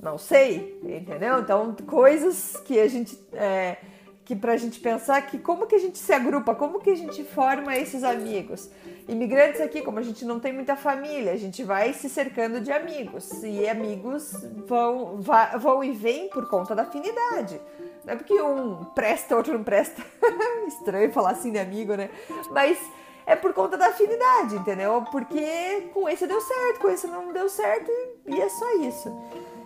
Não 0.00 0.18
sei, 0.18 0.76
entendeu? 0.82 1.38
Então, 1.38 1.76
coisas 1.86 2.56
que 2.64 2.80
a 2.80 2.88
gente. 2.88 3.16
É, 3.32 3.76
que 4.24 4.34
pra 4.34 4.56
gente 4.56 4.80
pensar 4.80 5.20
que 5.22 5.38
como 5.38 5.66
que 5.66 5.74
a 5.76 5.78
gente 5.78 5.98
se 5.98 6.12
agrupa, 6.12 6.52
como 6.54 6.80
que 6.80 6.90
a 6.90 6.96
gente 6.96 7.22
forma 7.22 7.76
esses 7.76 8.02
amigos. 8.02 8.68
Imigrantes 9.08 9.60
aqui, 9.60 9.82
como 9.82 10.00
a 10.00 10.02
gente 10.02 10.24
não 10.24 10.40
tem 10.40 10.52
muita 10.52 10.74
família, 10.74 11.32
a 11.32 11.36
gente 11.36 11.62
vai 11.62 11.92
se 11.92 12.08
cercando 12.08 12.60
de 12.60 12.72
amigos. 12.72 13.42
E 13.44 13.68
amigos 13.68 14.32
vão, 14.66 15.20
vão 15.60 15.84
e 15.84 15.92
vêm 15.92 16.28
por 16.28 16.48
conta 16.48 16.74
da 16.74 16.82
afinidade. 16.82 17.60
Não 18.04 18.14
é 18.14 18.16
porque 18.16 18.40
um 18.40 18.84
presta, 18.96 19.36
outro 19.36 19.52
não 19.52 19.62
presta. 19.62 20.02
Estranho 20.66 21.12
falar 21.12 21.30
assim 21.30 21.52
de 21.52 21.58
amigo, 21.58 21.94
né? 21.94 22.10
Mas 22.50 22.78
é 23.26 23.36
por 23.36 23.52
conta 23.52 23.76
da 23.76 23.88
afinidade, 23.88 24.56
entendeu? 24.56 25.04
Porque 25.10 25.90
com 25.92 26.08
esse 26.08 26.26
deu 26.26 26.40
certo, 26.40 26.80
com 26.80 26.90
esse 26.90 27.06
não 27.06 27.32
deu 27.32 27.48
certo 27.48 27.90
e 28.26 28.40
é 28.40 28.48
só 28.48 28.76
isso. 28.76 29.08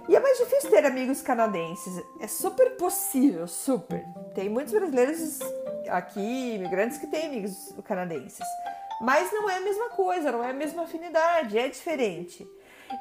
E 0.08 0.14
é 0.14 0.20
mais 0.20 0.38
difícil 0.38 0.70
ter 0.70 0.84
amigos 0.84 1.20
canadenses. 1.20 2.00
É 2.20 2.28
super 2.28 2.76
possível, 2.76 3.46
super. 3.48 4.04
Tem 4.34 4.48
muitos 4.48 4.72
brasileiros 4.72 5.40
aqui, 5.88 6.54
imigrantes, 6.54 6.98
que 6.98 7.08
têm 7.08 7.26
amigos 7.26 7.74
canadenses. 7.84 8.46
Mas 9.00 9.32
não 9.32 9.50
é 9.50 9.56
a 9.56 9.60
mesma 9.60 9.90
coisa, 9.90 10.30
não 10.30 10.44
é 10.44 10.50
a 10.50 10.54
mesma 10.54 10.84
afinidade, 10.84 11.58
é 11.58 11.68
diferente. 11.68 12.46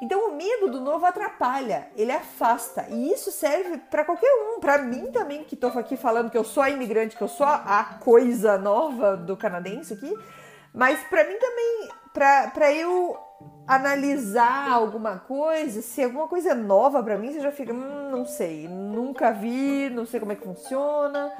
Então 0.02 0.28
o 0.28 0.34
medo 0.34 0.68
do 0.68 0.80
novo 0.80 1.06
atrapalha, 1.06 1.88
ele 1.96 2.12
afasta. 2.12 2.86
E 2.90 3.12
isso 3.12 3.30
serve 3.30 3.78
para 3.90 4.04
qualquer 4.04 4.30
um, 4.34 4.60
para 4.60 4.78
mim 4.78 5.10
também 5.12 5.44
que 5.44 5.54
estou 5.54 5.70
aqui 5.70 5.96
falando 5.96 6.30
que 6.30 6.36
eu 6.36 6.44
sou 6.44 6.62
a 6.62 6.70
imigrante, 6.70 7.16
que 7.16 7.22
eu 7.22 7.28
sou 7.28 7.46
a 7.46 7.98
coisa 8.00 8.58
nova 8.58 9.16
do 9.16 9.36
canadense 9.36 9.94
aqui, 9.94 10.12
mas 10.76 11.00
para 11.04 11.24
mim 11.24 11.38
também, 11.38 11.88
para 12.12 12.70
eu 12.70 13.18
analisar 13.66 14.70
alguma 14.70 15.18
coisa, 15.18 15.80
se 15.80 16.04
alguma 16.04 16.28
coisa 16.28 16.50
é 16.50 16.54
nova 16.54 17.02
para 17.02 17.16
mim, 17.16 17.32
você 17.32 17.40
já 17.40 17.50
fica, 17.50 17.72
hum, 17.72 18.10
não 18.10 18.26
sei, 18.26 18.68
nunca 18.68 19.32
vi, 19.32 19.88
não 19.88 20.04
sei 20.04 20.20
como 20.20 20.32
é 20.32 20.36
que 20.36 20.44
funciona. 20.44 21.32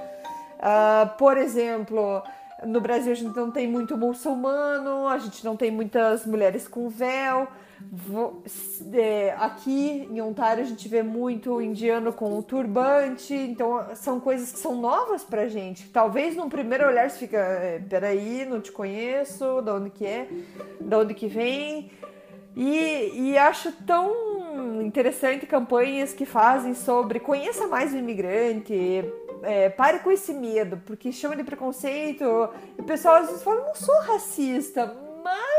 Uh, 0.57 1.19
por 1.19 1.37
exemplo, 1.37 2.23
no 2.65 2.81
Brasil 2.81 3.13
a 3.13 3.15
gente 3.15 3.37
não 3.37 3.51
tem 3.51 3.69
muito 3.69 3.95
muçulmano, 3.95 5.07
a 5.07 5.19
gente 5.19 5.45
não 5.45 5.55
tem 5.55 5.71
muitas 5.71 6.25
mulheres 6.25 6.67
com 6.67 6.89
véu. 6.89 7.47
É, 8.93 9.35
aqui 9.39 10.09
em 10.11 10.21
Ontário 10.21 10.63
a 10.63 10.67
gente 10.67 10.89
vê 10.89 11.03
muito 11.03 11.61
indiano 11.61 12.13
com 12.13 12.41
turbante, 12.43 13.35
então 13.35 13.95
são 13.95 14.19
coisas 14.19 14.53
que 14.53 14.59
são 14.59 14.77
novas 14.77 15.23
pra 15.23 15.49
gente. 15.49 15.89
Talvez 15.91 16.35
num 16.35 16.49
primeiro 16.49 16.87
olhar 16.87 17.09
você 17.11 17.19
fica, 17.19 17.39
é, 17.39 17.79
peraí, 17.79 18.47
não 18.47 18.61
te 18.61 18.73
conheço, 18.73 19.61
de 19.61 19.71
onde 19.71 19.91
que 19.91 20.07
é, 20.07 20.29
de 20.81 20.95
onde 20.95 21.15
que 21.15 21.27
vem. 21.27 21.91
E, 22.57 23.13
e 23.15 23.39
acho 23.39 23.71
tão 23.85 24.81
interessante 24.83 25.45
campanhas 25.47 26.15
que 26.15 26.25
fazem 26.25 26.75
sobre 26.75 27.21
conheça 27.21 27.67
mais 27.67 27.93
o 27.93 27.99
imigrante, 27.99 29.05
é, 29.43 29.69
pare 29.69 29.99
com 29.99 30.11
esse 30.11 30.33
medo, 30.33 30.81
porque 30.87 31.13
chama 31.13 31.37
de 31.37 31.45
preconceito. 31.45 32.25
E 32.79 32.81
o 32.81 32.85
pessoal 32.85 33.17
às 33.17 33.27
vezes 33.27 33.43
fala, 33.43 33.67
não 33.67 33.75
sou 33.75 33.95
racista, 34.01 34.97
mas 35.23 35.56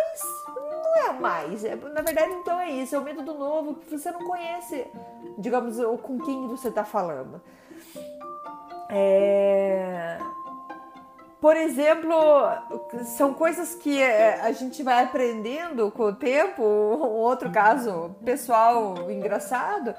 é 0.97 1.13
mais. 1.13 1.63
É, 1.63 1.75
na 1.75 2.01
verdade, 2.01 2.31
então 2.33 2.59
é 2.59 2.69
isso, 2.69 2.95
é 2.95 2.99
o 2.99 3.03
medo 3.03 3.21
do 3.21 3.33
novo, 3.33 3.75
que 3.75 3.97
você 3.97 4.11
não 4.11 4.19
conhece, 4.19 4.85
digamos, 5.37 5.77
com 6.01 6.19
quem 6.19 6.47
você 6.47 6.69
está 6.69 6.83
falando. 6.83 7.41
É... 8.89 10.17
Por 11.39 11.55
exemplo, 11.55 12.15
são 13.05 13.33
coisas 13.33 13.75
que 13.75 14.01
é, 14.01 14.41
a 14.41 14.51
gente 14.51 14.81
vai 14.81 15.03
aprendendo 15.03 15.91
com 15.91 16.03
o 16.03 16.13
tempo. 16.13 16.63
Um 16.63 17.19
outro 17.19 17.51
caso 17.51 18.15
pessoal 18.25 18.95
engraçado 19.11 19.93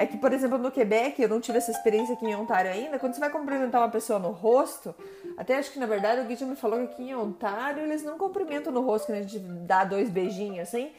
é 0.00 0.06
que, 0.06 0.16
por 0.16 0.32
exemplo, 0.32 0.56
no 0.56 0.70
Quebec, 0.70 1.20
eu 1.20 1.28
não 1.28 1.42
tive 1.42 1.58
essa 1.58 1.70
experiência 1.70 2.14
aqui 2.14 2.24
em 2.24 2.34
Ontário 2.34 2.70
ainda, 2.70 2.98
quando 2.98 3.12
você 3.12 3.20
vai 3.20 3.28
cumprimentar 3.28 3.82
uma 3.82 3.90
pessoa 3.90 4.18
no 4.18 4.30
rosto, 4.30 4.94
até 5.36 5.58
acho 5.58 5.70
que 5.70 5.78
na 5.78 5.84
verdade 5.84 6.22
o 6.22 6.24
Gui 6.24 6.36
já 6.36 6.46
me 6.46 6.56
falou 6.56 6.78
que 6.78 6.84
aqui 6.84 7.10
em 7.10 7.14
Ontário 7.14 7.82
eles 7.82 8.02
não 8.02 8.16
cumprimentam 8.16 8.72
no 8.72 8.80
rosto, 8.80 9.08
que 9.08 9.12
a 9.12 9.20
gente 9.20 9.38
dá 9.38 9.84
dois 9.84 10.08
beijinhos 10.08 10.60
assim, 10.60 10.90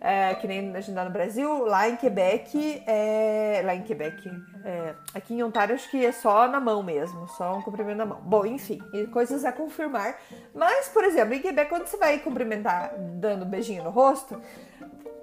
é, 0.00 0.34
que 0.36 0.48
nem 0.48 0.74
a 0.74 0.80
gente 0.80 0.94
dá 0.94 1.04
no 1.04 1.10
Brasil. 1.10 1.66
Lá 1.66 1.86
em 1.86 1.96
Quebec, 1.96 2.82
é, 2.86 3.60
lá 3.62 3.74
em 3.74 3.82
Quebec, 3.82 4.26
é, 4.64 4.94
aqui 5.12 5.34
em 5.34 5.42
Ontário 5.42 5.74
acho 5.74 5.90
que 5.90 6.02
é 6.02 6.12
só 6.12 6.48
na 6.48 6.58
mão 6.58 6.82
mesmo, 6.82 7.28
só 7.28 7.58
um 7.58 7.60
cumprimento 7.60 7.98
na 7.98 8.06
mão. 8.06 8.22
Bom, 8.22 8.46
enfim, 8.46 8.80
coisas 9.12 9.44
a 9.44 9.52
confirmar. 9.52 10.18
Mas, 10.54 10.88
por 10.88 11.04
exemplo, 11.04 11.34
em 11.34 11.40
Quebec, 11.40 11.68
quando 11.68 11.86
você 11.86 11.98
vai 11.98 12.20
cumprimentar 12.20 12.94
dando 12.96 13.44
beijinho 13.44 13.84
no 13.84 13.90
rosto, 13.90 14.40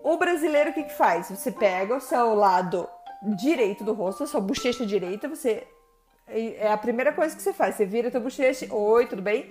o 0.03 0.17
brasileiro 0.17 0.69
o 0.69 0.73
que, 0.73 0.83
que 0.83 0.93
faz? 0.93 1.31
Você 1.31 1.51
pega 1.51 1.95
o 1.95 1.99
seu 1.99 2.35
lado 2.35 2.87
direito 3.35 3.83
do 3.83 3.93
rosto, 3.93 4.27
sua 4.27 4.41
bochecha 4.41 4.85
direita, 4.85 5.27
você 5.27 5.65
é 6.27 6.71
a 6.71 6.77
primeira 6.77 7.11
coisa 7.13 7.35
que 7.35 7.41
você 7.41 7.53
faz. 7.53 7.75
Você 7.75 7.85
vira 7.85 8.07
a 8.07 8.11
tua 8.11 8.19
bochecha, 8.19 8.67
oi, 8.73 9.05
tudo 9.05 9.21
bem? 9.21 9.49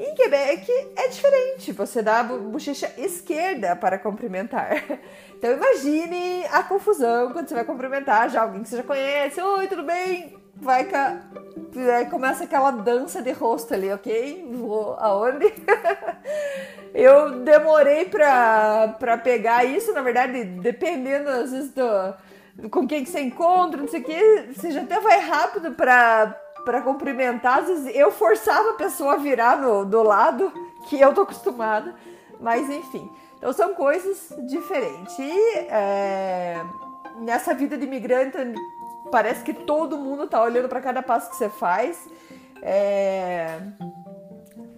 Em 0.00 0.14
Quebec 0.14 0.70
é 0.96 1.08
diferente, 1.08 1.72
você 1.72 2.00
dá 2.02 2.20
a 2.20 2.22
bochecha 2.22 2.92
esquerda 2.96 3.74
para 3.74 3.98
cumprimentar. 3.98 4.84
Então 5.38 5.52
imagine 5.52 6.44
a 6.50 6.64
confusão 6.64 7.32
quando 7.32 7.46
você 7.46 7.54
vai 7.54 7.64
cumprimentar 7.64 8.28
já 8.28 8.42
alguém 8.42 8.64
que 8.64 8.68
você 8.68 8.78
já 8.78 8.82
conhece, 8.82 9.40
oi, 9.40 9.68
tudo 9.68 9.84
bem? 9.84 10.36
Vai 10.56 10.82
cá, 10.86 11.20
aí 11.96 12.06
começa 12.06 12.42
aquela 12.42 12.72
dança 12.72 13.22
de 13.22 13.30
rosto 13.30 13.72
ali, 13.72 13.92
ok? 13.92 14.50
Vou 14.52 14.96
aonde? 14.98 15.54
Eu 16.92 17.38
demorei 17.44 18.06
pra 18.06 19.20
pegar 19.22 19.64
isso, 19.64 19.92
na 19.92 20.02
verdade, 20.02 20.42
dependendo 20.42 21.30
às 21.30 21.52
vezes 21.52 21.70
do 21.70 21.84
com 22.70 22.86
quem 22.88 23.04
que 23.04 23.10
você 23.10 23.20
encontra, 23.20 23.80
não 23.80 23.88
sei 23.88 24.00
o 24.00 24.04
que, 24.04 24.52
você 24.52 24.70
já 24.72 24.82
até 24.82 24.98
vai 24.98 25.20
rápido 25.20 25.72
pra, 25.74 26.34
pra 26.64 26.82
cumprimentar. 26.82 27.60
Às 27.60 27.68
vezes 27.68 27.94
eu 27.94 28.10
forçava 28.10 28.70
a 28.70 28.74
pessoa 28.74 29.14
a 29.14 29.18
virar 29.18 29.58
no, 29.58 29.84
do 29.84 30.02
lado 30.02 30.52
que 30.88 31.00
eu 31.00 31.14
tô 31.14 31.22
acostumada, 31.22 31.94
mas 32.40 32.68
enfim. 32.68 33.08
Então 33.36 33.52
são 33.52 33.74
coisas 33.74 34.32
diferentes. 34.48 35.16
E 35.18 35.58
é, 35.70 36.60
nessa 37.20 37.54
vida 37.54 37.78
de 37.78 37.84
imigrante, 37.84 38.36
parece 39.10 39.44
que 39.44 39.54
todo 39.54 39.96
mundo 39.96 40.26
tá 40.26 40.42
olhando 40.42 40.68
para 40.68 40.80
cada 40.80 41.02
passo 41.02 41.30
que 41.30 41.36
você 41.36 41.48
faz. 41.48 41.96
É, 42.60 43.60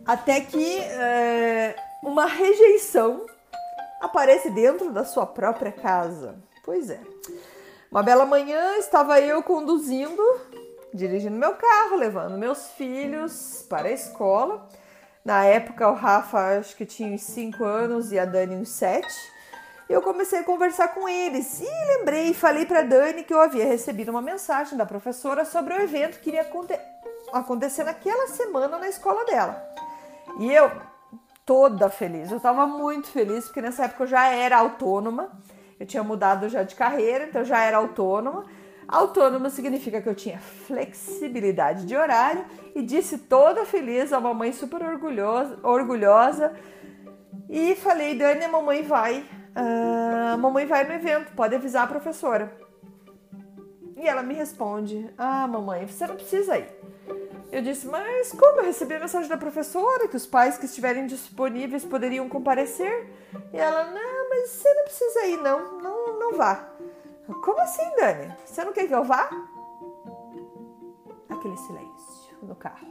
até 0.04 0.42
que 0.42 0.80
é, 0.80 1.75
uma 2.02 2.26
rejeição 2.26 3.25
aparece 4.00 4.50
dentro 4.50 4.92
da 4.92 5.04
sua 5.04 5.25
própria 5.25 5.72
casa. 5.72 6.37
Pois 6.62 6.90
é. 6.90 7.00
Uma 7.90 8.04
bela 8.04 8.25
manhã 8.25 8.76
estava 8.76 9.20
eu 9.20 9.42
conduzindo, 9.42 10.23
dirigindo 10.94 11.35
meu 11.35 11.54
carro, 11.56 11.97
levando 11.97 12.38
meus 12.38 12.68
filhos 12.68 13.66
para 13.68 13.88
a 13.88 13.90
escola. 13.92 14.68
Na 15.25 15.44
época, 15.44 15.90
o 15.90 15.94
Rafa 15.94 16.56
acho 16.56 16.76
que 16.76 16.87
tinha 16.87 17.12
uns 17.12 17.23
5 17.23 17.64
anos 17.64 18.12
e 18.12 18.18
a 18.18 18.25
Dani 18.25 18.54
uns 18.54 18.68
7. 18.68 19.04
Eu 19.88 20.00
comecei 20.02 20.38
a 20.38 20.44
conversar 20.44 20.94
com 20.94 21.09
eles 21.09 21.61
e 21.61 21.66
lembrei, 21.99 22.32
falei 22.32 22.64
para 22.64 22.82
Dani 22.82 23.25
que 23.25 23.35
eu 23.35 23.40
havia 23.40 23.66
recebido 23.66 24.11
uma 24.11 24.23
mensagem 24.23 24.78
da 24.78 24.87
professora 24.87 25.44
sobre 25.44 25.75
o 25.75 25.82
evento 25.82 26.20
que 26.20 26.30
iria 26.30 26.49
acontecer 27.32 27.82
naquela 27.82 28.28
semana 28.28 28.78
na 28.78 28.88
escola 28.88 29.25
dela. 29.25 29.61
E 30.38 30.52
eu, 30.52 30.70
toda 31.44 31.90
feliz, 31.90 32.30
eu 32.30 32.37
estava 32.37 32.68
muito 32.68 33.09
feliz 33.09 33.47
porque 33.47 33.61
nessa 33.61 33.87
época 33.87 34.04
eu 34.04 34.06
já 34.06 34.28
era 34.28 34.59
autônoma, 34.59 35.28
eu 35.80 35.87
tinha 35.87 36.04
mudado 36.04 36.49
já 36.50 36.62
de 36.62 36.75
carreira, 36.75 37.25
então 37.25 37.42
já 37.42 37.62
era 37.64 37.78
autônoma. 37.78 38.44
Autônoma 38.87 39.49
significa 39.49 40.02
que 40.02 40.08
eu 40.08 40.14
tinha 40.14 40.38
flexibilidade 40.38 41.87
de 41.87 41.96
horário 41.96 42.44
e 42.75 42.82
disse 42.82 43.16
toda 43.16 43.64
feliz, 43.64 44.12
a 44.12 44.20
mamãe 44.20 44.52
super 44.52 44.82
orgulhosa, 44.82 45.58
orgulhosa 45.62 46.52
e 47.49 47.75
falei, 47.76 48.14
Dani, 48.16 48.44
a 48.44 48.49
mamãe 48.49 48.82
vai, 48.82 49.20
uh, 49.56 50.34
a 50.34 50.37
mamãe 50.37 50.66
vai 50.66 50.84
no 50.84 50.92
evento, 50.92 51.32
pode 51.34 51.54
avisar 51.54 51.84
a 51.84 51.87
professora. 51.87 52.52
E 53.96 54.06
ela 54.06 54.22
me 54.22 54.34
responde, 54.34 55.08
ah, 55.16 55.46
mamãe, 55.46 55.87
você 55.87 56.06
não 56.06 56.16
precisa 56.16 56.58
ir. 56.58 56.68
Eu 57.52 57.62
disse, 57.62 57.87
mas 57.87 58.30
como? 58.32 58.60
Eu 58.60 58.64
recebi 58.64 58.94
a 58.94 59.00
mensagem 59.00 59.28
da 59.28 59.37
professora 59.37 60.06
que 60.06 60.16
os 60.16 60.26
pais 60.26 60.56
que 60.56 60.66
estiverem 60.66 61.06
disponíveis 61.06 61.84
poderiam 61.84 62.28
comparecer. 62.28 63.10
E 63.52 63.56
ela, 63.56 63.84
não, 63.90 64.10
mas 64.30 64.49
você 64.49 64.72
não 64.75 64.84
precisa 64.84 65.26
ir, 65.26 65.37
não, 65.38 65.80
não, 65.82 66.18
não 66.20 66.37
vá. 66.37 66.68
Como 67.42 67.60
assim, 67.60 67.82
Dani? 67.96 68.32
Você 68.46 68.64
não 68.64 68.72
quer 68.72 68.87
que 68.87 68.94
eu 68.94 69.02
vá? 69.02 69.28
Aquele 71.28 71.56
silêncio 71.56 72.37
no 72.40 72.54
carro. 72.54 72.87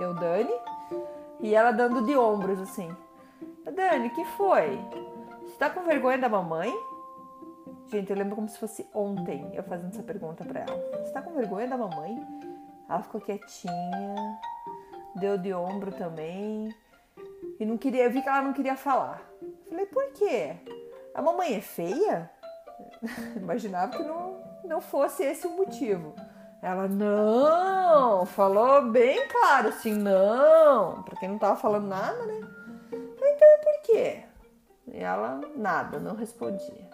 Eu, 0.00 0.12
Dani, 0.14 0.52
e 1.38 1.54
ela 1.54 1.70
dando 1.70 2.02
de 2.04 2.16
ombros 2.16 2.60
assim. 2.60 2.94
Dani, 3.72 4.10
que 4.10 4.24
foi? 4.24 4.78
Você 5.42 5.56
tá 5.56 5.70
com 5.70 5.84
vergonha 5.84 6.18
da 6.18 6.28
mamãe? 6.28 6.72
Gente, 7.86 8.10
eu 8.10 8.16
lembro 8.16 8.34
como 8.34 8.48
se 8.48 8.58
fosse 8.58 8.86
ontem 8.92 9.48
eu 9.54 9.62
fazendo 9.62 9.90
essa 9.90 10.02
pergunta 10.02 10.44
para 10.44 10.60
ela. 10.60 11.04
Você 11.04 11.12
tá 11.12 11.22
com 11.22 11.32
vergonha 11.32 11.68
da 11.68 11.76
mamãe? 11.76 12.20
Ela 12.88 13.02
ficou 13.02 13.20
quietinha, 13.20 14.40
deu 15.16 15.38
de 15.38 15.52
ombro 15.52 15.92
também. 15.92 16.74
E 17.58 17.64
não 17.64 17.76
queria, 17.78 18.04
eu 18.04 18.10
vi 18.10 18.22
que 18.22 18.28
ela 18.28 18.42
não 18.42 18.52
queria 18.52 18.76
falar. 18.76 19.22
Falei, 19.70 19.86
por 19.86 20.04
quê? 20.12 20.56
A 21.14 21.22
mamãe 21.22 21.54
é 21.54 21.60
feia? 21.60 22.28
Imaginava 23.36 23.96
que 23.96 24.02
não, 24.02 24.42
não 24.64 24.80
fosse 24.80 25.22
esse 25.22 25.46
o 25.46 25.56
motivo. 25.56 26.14
Ela, 26.60 26.86
não, 26.88 28.26
falou 28.26 28.82
bem 28.90 29.26
claro 29.28 29.68
assim, 29.68 29.94
não, 29.94 31.02
pra 31.04 31.18
quem 31.18 31.30
não 31.30 31.38
tava 31.38 31.56
falando 31.56 31.86
nada, 31.86 32.26
né? 32.26 32.40
Falei, 33.18 33.34
então 33.34 33.48
por 33.62 33.82
quê? 33.82 34.24
E 34.88 34.98
ela, 34.98 35.40
nada, 35.56 35.98
não 35.98 36.14
respondia. 36.14 36.90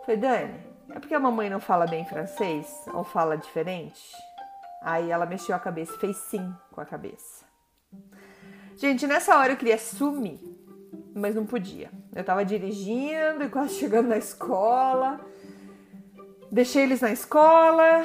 Falei, 0.00 0.16
Dani, 0.16 0.60
é 0.90 0.98
porque 0.98 1.14
a 1.14 1.20
mamãe 1.20 1.48
não 1.48 1.60
fala 1.60 1.86
bem 1.86 2.04
francês 2.04 2.84
ou 2.92 3.04
fala 3.04 3.36
diferente? 3.36 4.10
Aí 4.82 5.10
ela 5.10 5.26
mexeu 5.26 5.54
a 5.54 5.60
cabeça, 5.60 5.98
fez 5.98 6.16
sim 6.16 6.52
com 6.72 6.80
a 6.80 6.86
cabeça. 6.86 7.44
Gente, 8.76 9.06
nessa 9.06 9.36
hora 9.36 9.52
eu 9.52 9.56
queria 9.56 9.78
sumir, 9.78 10.40
mas 11.16 11.34
não 11.34 11.46
podia. 11.46 11.90
Eu 12.14 12.22
tava 12.22 12.44
dirigindo 12.44 13.42
e 13.42 13.48
quase 13.48 13.74
chegando 13.74 14.08
na 14.08 14.18
escola. 14.18 15.18
Deixei 16.52 16.82
eles 16.82 17.00
na 17.00 17.10
escola, 17.10 18.04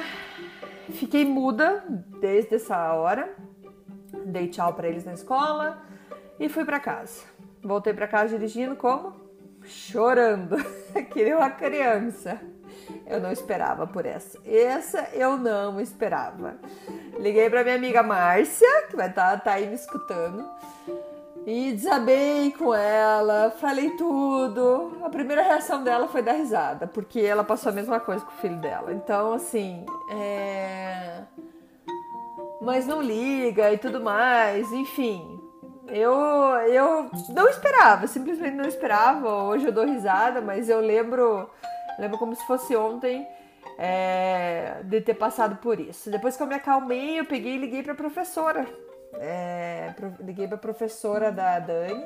fiquei 0.90 1.24
muda 1.24 1.84
desde 2.20 2.56
essa 2.56 2.92
hora. 2.94 3.36
Dei 4.24 4.48
tchau 4.48 4.72
para 4.72 4.88
eles 4.88 5.04
na 5.04 5.12
escola 5.12 5.82
e 6.40 6.48
fui 6.48 6.64
para 6.64 6.80
casa. 6.80 7.22
Voltei 7.62 7.92
para 7.92 8.08
casa 8.08 8.36
dirigindo 8.36 8.74
como? 8.74 9.14
Chorando, 9.62 10.56
que 11.12 11.22
nem 11.22 11.34
uma 11.34 11.50
criança. 11.50 12.40
Eu 13.06 13.20
não 13.20 13.30
esperava 13.30 13.86
por 13.86 14.06
essa. 14.06 14.38
Essa 14.44 15.10
eu 15.12 15.36
não 15.36 15.78
esperava. 15.80 16.56
Liguei 17.18 17.48
para 17.48 17.62
minha 17.62 17.76
amiga 17.76 18.02
Márcia, 18.02 18.86
que 18.88 18.96
vai 18.96 19.08
estar 19.08 19.32
tá, 19.32 19.38
tá 19.38 19.52
aí 19.52 19.66
me 19.66 19.74
escutando, 19.74 20.48
e 21.46 21.72
desabei 21.72 22.52
com 22.52 22.74
ela, 22.74 23.50
falei 23.58 23.90
tudo. 23.90 24.98
A 25.02 25.08
primeira 25.08 25.42
reação 25.42 25.82
dela 25.82 26.08
foi 26.08 26.22
dar 26.22 26.32
risada, 26.32 26.86
porque 26.86 27.20
ela 27.20 27.44
passou 27.44 27.70
a 27.70 27.74
mesma 27.74 27.98
coisa 28.00 28.24
com 28.24 28.32
o 28.32 28.36
filho 28.36 28.56
dela. 28.58 28.92
Então, 28.92 29.32
assim, 29.32 29.84
é. 30.10 31.22
Mas 32.60 32.86
não 32.86 33.02
liga 33.02 33.72
e 33.72 33.78
tudo 33.78 34.00
mais, 34.00 34.70
enfim. 34.72 35.40
Eu, 35.88 36.12
eu 36.68 37.10
não 37.34 37.48
esperava, 37.48 38.06
simplesmente 38.06 38.54
não 38.54 38.66
esperava. 38.66 39.44
Hoje 39.44 39.66
eu 39.66 39.72
dou 39.72 39.84
risada, 39.84 40.40
mas 40.40 40.68
eu 40.68 40.80
lembro 40.80 41.50
Lembro 41.98 42.18
como 42.18 42.34
se 42.34 42.44
fosse 42.46 42.74
ontem 42.74 43.26
é, 43.78 44.80
de 44.84 45.00
ter 45.00 45.14
passado 45.14 45.56
por 45.56 45.78
isso. 45.78 46.10
Depois 46.10 46.36
que 46.36 46.42
eu 46.42 46.46
me 46.46 46.54
acalmei, 46.54 47.18
eu 47.18 47.24
peguei 47.24 47.54
e 47.54 47.58
liguei 47.58 47.82
para 47.82 47.92
a 47.92 47.96
professora. 47.96 48.66
É, 49.14 49.94
liguei 50.20 50.46
para 50.46 50.56
a 50.56 50.60
professora 50.60 51.30
da 51.30 51.58
Dani 51.58 52.04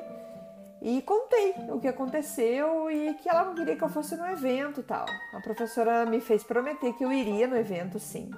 e 0.82 1.00
contei 1.02 1.54
o 1.70 1.80
que 1.80 1.88
aconteceu 1.88 2.90
e 2.90 3.14
que 3.14 3.28
ela 3.28 3.44
não 3.44 3.54
queria 3.54 3.76
que 3.76 3.82
eu 3.82 3.88
fosse 3.88 4.16
no 4.16 4.26
evento 4.26 4.82
tal. 4.82 5.06
A 5.32 5.40
professora 5.40 6.04
me 6.04 6.20
fez 6.20 6.42
prometer 6.44 6.92
que 6.92 7.04
eu 7.04 7.12
iria 7.12 7.46
no 7.46 7.56
evento 7.56 7.98
sim. 7.98 8.30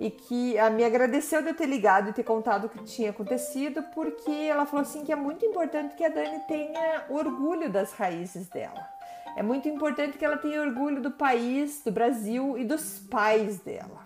E 0.00 0.10
que 0.10 0.58
a 0.58 0.70
me 0.70 0.82
agradeceu 0.82 1.42
de 1.42 1.48
eu 1.48 1.54
ter 1.54 1.66
ligado 1.66 2.10
e 2.10 2.12
ter 2.12 2.22
contado 2.22 2.64
o 2.64 2.68
que 2.68 2.82
tinha 2.84 3.10
acontecido, 3.10 3.82
porque 3.94 4.30
ela 4.30 4.66
falou 4.66 4.82
assim 4.82 5.04
que 5.04 5.12
é 5.12 5.16
muito 5.16 5.44
importante 5.44 5.94
que 5.94 6.04
a 6.04 6.08
Dani 6.08 6.40
tenha 6.48 7.04
orgulho 7.08 7.70
das 7.70 7.92
raízes 7.92 8.48
dela. 8.48 8.88
É 9.36 9.42
muito 9.42 9.68
importante 9.68 10.18
que 10.18 10.24
ela 10.24 10.36
tenha 10.36 10.60
orgulho 10.60 11.00
do 11.00 11.10
país, 11.10 11.82
do 11.84 11.92
Brasil 11.92 12.58
e 12.58 12.64
dos 12.64 12.98
pais 12.98 13.60
dela. 13.60 14.04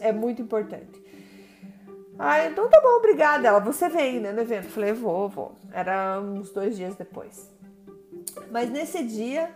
É 0.00 0.12
muito 0.12 0.40
importante. 0.40 1.01
Ah, 2.18 2.46
então 2.46 2.68
tá 2.68 2.80
bom, 2.80 2.98
obrigada. 2.98 3.48
Ela, 3.48 3.60
você 3.60 3.88
vem 3.88 4.20
né, 4.20 4.32
no 4.32 4.40
evento? 4.40 4.68
Falei, 4.68 4.92
vou, 4.92 5.28
vou. 5.28 5.52
Era 5.72 6.20
uns 6.20 6.50
dois 6.50 6.76
dias 6.76 6.94
depois. 6.94 7.50
Mas 8.50 8.70
nesse 8.70 9.02
dia, 9.02 9.50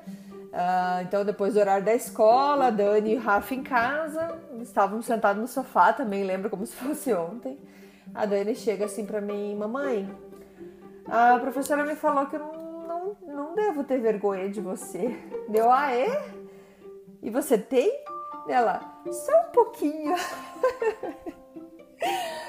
uh, 0.47 1.03
então 1.03 1.25
depois 1.25 1.55
do 1.55 1.61
horário 1.61 1.85
da 1.85 1.95
escola, 1.95 2.73
Dani 2.73 3.13
e 3.13 3.17
Rafa 3.17 3.55
em 3.55 3.63
casa, 3.63 4.39
estavam 4.61 5.01
sentados 5.03 5.41
no 5.41 5.49
sofá, 5.49 5.93
também 5.93 6.25
lembro 6.25 6.51
como 6.51 6.67
se 6.67 6.75
fosse 6.75 7.13
ontem. 7.13 7.59
A 8.15 8.25
Dani 8.25 8.55
chega 8.55 8.87
assim 8.87 9.05
para 9.05 9.21
mim, 9.21 9.55
mamãe, 9.55 10.09
a 11.07 11.39
professora 11.39 11.85
me 11.85 11.95
falou 11.95 12.27
que 12.27 12.37
eu 12.37 12.41
não 12.41 12.67
não, 13.23 13.55
devo 13.55 13.85
ter 13.85 14.01
vergonha 14.01 14.49
de 14.49 14.61
você. 14.61 15.17
Deu, 15.49 15.71
ah, 15.71 15.93
é? 15.93 16.29
E 17.23 17.31
você 17.31 17.59
tem? 17.59 17.93
Ela, 18.49 18.81
só 19.11 19.33
um 19.49 19.53
pouquinho. 19.53 20.15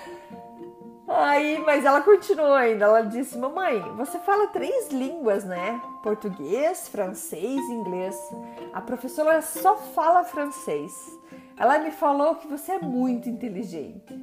Aí, 1.08 1.58
mas 1.65 1.86
ela 1.86 2.02
continuou 2.02 2.54
ainda. 2.54 2.86
Ela 2.86 3.02
disse: 3.02 3.38
Mamãe, 3.38 3.80
você 3.96 4.20
fala 4.20 4.48
três 4.48 4.89
línguas, 4.89 5.46
né? 5.46 5.82
Português, 6.04 6.89
francês 6.89 7.62
e 7.62 7.72
inglês. 7.72 8.15
A 8.74 8.82
professora 8.82 9.41
só 9.41 9.78
fala 9.78 10.24
francês. 10.26 10.91
Ela 11.58 11.80
me 11.80 11.91
falou 11.91 12.36
que 12.36 12.48
você 12.48 12.74
é 12.74 12.80
muito 12.80 13.30
inteligente. 13.30 14.13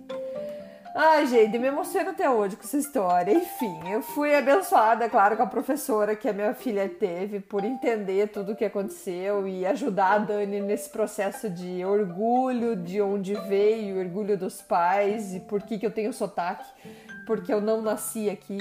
Ai, 0.96 1.26
gente, 1.26 1.58
me 1.58 1.66
emociono 1.66 2.10
até 2.10 2.30
hoje 2.30 2.54
com 2.54 2.62
essa 2.62 2.76
história. 2.76 3.32
Enfim, 3.32 3.80
eu 3.90 4.00
fui 4.00 4.32
abençoada, 4.32 5.08
claro, 5.08 5.36
com 5.36 5.42
a 5.42 5.46
professora 5.46 6.14
que 6.14 6.28
a 6.28 6.32
minha 6.32 6.54
filha 6.54 6.88
teve 6.88 7.40
por 7.40 7.64
entender 7.64 8.28
tudo 8.28 8.52
o 8.52 8.56
que 8.56 8.64
aconteceu 8.64 9.48
e 9.48 9.66
ajudar 9.66 10.12
a 10.12 10.18
Dani 10.18 10.60
nesse 10.60 10.88
processo 10.88 11.50
de 11.50 11.84
orgulho 11.84 12.76
de 12.76 13.02
onde 13.02 13.34
veio, 13.34 13.98
orgulho 13.98 14.38
dos 14.38 14.62
pais 14.62 15.34
e 15.34 15.40
por 15.40 15.62
que, 15.62 15.78
que 15.80 15.86
eu 15.86 15.90
tenho 15.90 16.12
sotaque, 16.12 16.64
porque 17.26 17.52
eu 17.52 17.60
não 17.60 17.82
nasci 17.82 18.30
aqui. 18.30 18.58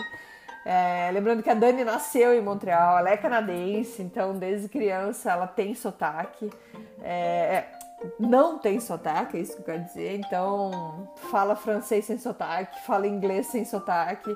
É, 0.66 1.12
lembrando 1.14 1.44
que 1.44 1.52
a 1.52 1.54
Dani 1.54 1.84
nasceu 1.84 2.34
em 2.34 2.42
Montreal, 2.42 2.98
ela 2.98 3.12
é 3.12 3.18
canadense, 3.18 4.02
então 4.02 4.40
desde 4.40 4.68
criança 4.68 5.32
ela 5.32 5.46
tem 5.46 5.76
sotaque. 5.76 6.50
É, 7.04 7.14
é 7.14 7.83
não 8.20 8.58
tem 8.58 8.80
sotaque, 8.80 9.38
é 9.38 9.42
isso 9.42 9.54
que 9.54 9.62
eu 9.62 9.66
quero 9.66 9.84
dizer. 9.84 10.18
Então, 10.18 11.08
fala 11.32 11.56
francês 11.56 12.06
sem 12.06 12.18
sotaque, 12.18 12.86
fala 12.86 13.08
inglês 13.08 13.48
sem 13.48 13.66
sotaque. 13.66 14.36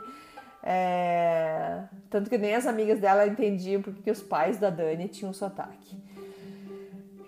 É... 0.63 1.83
Tanto 2.09 2.29
que 2.29 2.37
nem 2.37 2.55
as 2.55 2.67
amigas 2.67 2.99
dela 2.99 3.27
entendiam 3.27 3.81
porque 3.81 4.09
os 4.11 4.21
pais 4.21 4.57
da 4.57 4.69
Dani 4.69 5.07
tinham 5.07 5.33
sotaque. 5.33 5.97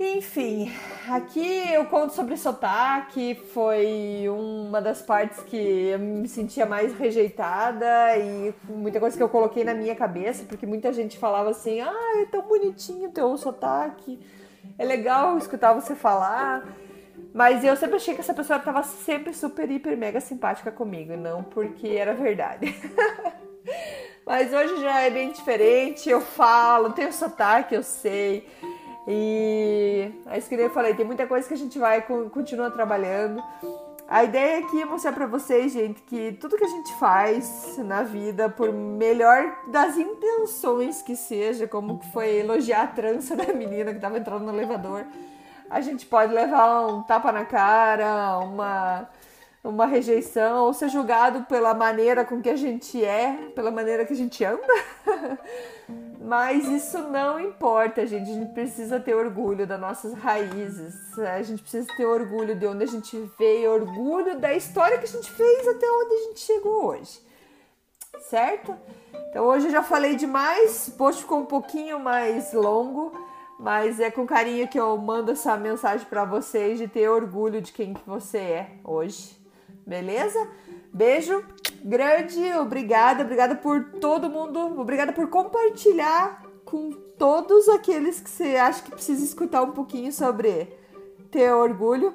Enfim, 0.02 0.72
aqui 1.10 1.74
eu 1.74 1.84
conto 1.88 2.14
sobre 2.14 2.38
sotaque, 2.38 3.36
foi 3.36 4.30
uma 4.30 4.82
das 4.82 5.02
partes 5.02 5.42
que 5.42 5.58
eu 5.58 6.00
me 6.00 6.28
sentia 6.28 6.66
mais 6.66 6.94
rejeitada 6.94 8.18
e 8.18 8.54
muita 8.70 8.98
coisa 8.98 9.18
que 9.18 9.22
eu 9.22 9.28
coloquei 9.28 9.66
na 9.66 9.74
minha 9.74 9.94
cabeça, 9.94 10.46
porque 10.46 10.66
muita 10.66 10.94
gente 10.94 11.18
falava 11.18 11.50
assim: 11.50 11.82
ah, 11.82 12.22
é 12.22 12.26
tão 12.28 12.44
bonitinho 12.44 13.12
teu 13.12 13.38
sotaque, 13.38 14.18
é 14.78 14.86
legal 14.86 15.38
escutar 15.38 15.74
você 15.74 15.96
falar. 15.96 16.64
Mas 17.34 17.64
eu 17.64 17.76
sempre 17.76 17.98
achei 17.98 18.16
que 18.16 18.22
essa 18.22 18.34
pessoa 18.34 18.58
estava 18.58 18.82
sempre 18.84 19.34
super, 19.34 19.70
hiper, 19.70 19.96
mega 19.98 20.20
simpática 20.20 20.72
comigo, 20.72 21.16
não 21.16 21.44
porque 21.44 21.88
era 21.88 22.14
verdade. 22.14 22.76
Mas 24.26 24.54
hoje 24.54 24.82
já 24.82 25.02
é 25.02 25.10
bem 25.10 25.32
diferente, 25.32 26.10
eu 26.10 26.22
falo, 26.22 26.92
tenho 26.94 27.12
sotaque, 27.12 27.76
eu 27.76 27.84
sei. 27.84 28.48
E 29.08 30.12
é 30.28 30.38
isso 30.38 30.48
que 30.48 30.56
eu 30.56 30.70
falei, 30.70 30.94
tem 30.94 31.06
muita 31.06 31.26
coisa 31.26 31.48
que 31.48 31.54
a 31.54 31.58
gente 31.58 31.80
vai 31.80 32.02
continuar 32.02 32.72
trabalhando. 32.72 33.42
A 34.12 34.24
ideia 34.24 34.58
aqui 34.58 34.82
é 34.82 34.86
mostrar 34.86 35.12
para 35.12 35.28
vocês, 35.28 35.72
gente, 35.72 36.02
que 36.02 36.32
tudo 36.32 36.58
que 36.58 36.64
a 36.64 36.68
gente 36.68 36.92
faz 36.96 37.78
na 37.78 38.02
vida, 38.02 38.50
por 38.50 38.74
melhor 38.74 39.56
das 39.68 39.98
intenções 39.98 41.04
que 41.04 41.16
seja, 41.16 41.68
como 41.68 42.02
foi 42.12 42.38
elogiar 42.38 42.82
a 42.86 42.88
trança 42.88 43.36
da 43.36 43.54
menina 43.54 43.94
que 43.94 44.00
tava 44.00 44.18
entrando 44.18 44.46
no 44.46 44.52
elevador, 44.52 45.06
a 45.70 45.80
gente 45.80 46.08
pode 46.08 46.34
levar 46.34 46.88
um 46.88 47.04
tapa 47.04 47.32
na 47.32 47.46
cara, 47.46 48.40
uma 48.40 49.08
uma 49.64 49.86
rejeição 49.86 50.66
ou 50.66 50.74
ser 50.74 50.90
julgado 50.90 51.44
pela 51.44 51.74
maneira 51.76 52.26
com 52.26 52.42
que 52.42 52.50
a 52.50 52.56
gente 52.56 53.04
é, 53.04 53.52
pela 53.54 53.70
maneira 53.70 54.06
que 54.06 54.14
a 54.14 54.16
gente 54.16 54.44
anda. 54.44 54.66
Mas 56.22 56.68
isso 56.68 56.98
não 57.04 57.40
importa, 57.40 58.06
gente. 58.06 58.30
A 58.30 58.34
gente 58.34 58.54
precisa 58.54 59.00
ter 59.00 59.16
orgulho 59.16 59.66
das 59.66 59.80
nossas 59.80 60.14
raízes. 60.14 61.18
A 61.18 61.42
gente 61.42 61.62
precisa 61.62 61.88
ter 61.96 62.06
orgulho 62.06 62.56
de 62.56 62.68
onde 62.68 62.84
a 62.84 62.88
gente 62.88 63.18
veio, 63.40 63.72
orgulho 63.72 64.38
da 64.38 64.54
história 64.54 64.98
que 64.98 65.06
a 65.06 65.08
gente 65.08 65.32
fez 65.32 65.68
até 65.68 65.86
onde 65.90 66.14
a 66.14 66.24
gente 66.28 66.40
chegou 66.42 66.88
hoje. 66.88 67.22
Certo? 68.20 68.76
Então 69.30 69.46
hoje 69.46 69.68
eu 69.68 69.72
já 69.72 69.82
falei 69.82 70.16
demais, 70.16 70.90
o 70.90 70.98
post 70.98 71.22
ficou 71.22 71.40
um 71.40 71.46
pouquinho 71.46 72.00
mais 72.00 72.52
longo, 72.52 73.14
mas 73.58 74.00
é 74.00 74.12
com 74.12 74.26
carinho 74.26 74.68
que 74.68 74.80
eu 74.80 74.98
mando 74.98 75.32
essa 75.32 75.56
mensagem 75.56 76.06
para 76.06 76.26
vocês 76.26 76.78
de 76.78 76.88
ter 76.88 77.08
orgulho 77.08 77.62
de 77.62 77.72
quem 77.72 77.94
que 77.94 78.02
você 78.06 78.38
é 78.40 78.72
hoje 78.84 79.40
beleza? 79.90 80.48
Beijo 80.94 81.44
grande, 81.84 82.54
obrigada, 82.54 83.24
obrigada 83.24 83.56
por 83.56 83.84
todo 84.00 84.30
mundo, 84.30 84.80
obrigada 84.80 85.12
por 85.14 85.28
compartilhar 85.28 86.44
com 86.66 86.92
todos 87.18 87.68
aqueles 87.70 88.20
que 88.20 88.30
você 88.30 88.56
acha 88.56 88.84
que 88.84 88.92
precisa 88.92 89.24
escutar 89.24 89.64
um 89.64 89.72
pouquinho 89.72 90.12
sobre 90.12 90.68
ter 91.32 91.52
orgulho. 91.52 92.14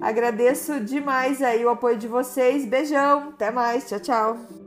Agradeço 0.00 0.80
demais 0.80 1.42
aí 1.42 1.64
o 1.64 1.68
apoio 1.68 1.98
de 1.98 2.08
vocês. 2.08 2.64
Beijão, 2.64 3.28
até 3.28 3.50
mais, 3.50 3.86
tchau, 3.86 4.00
tchau. 4.00 4.59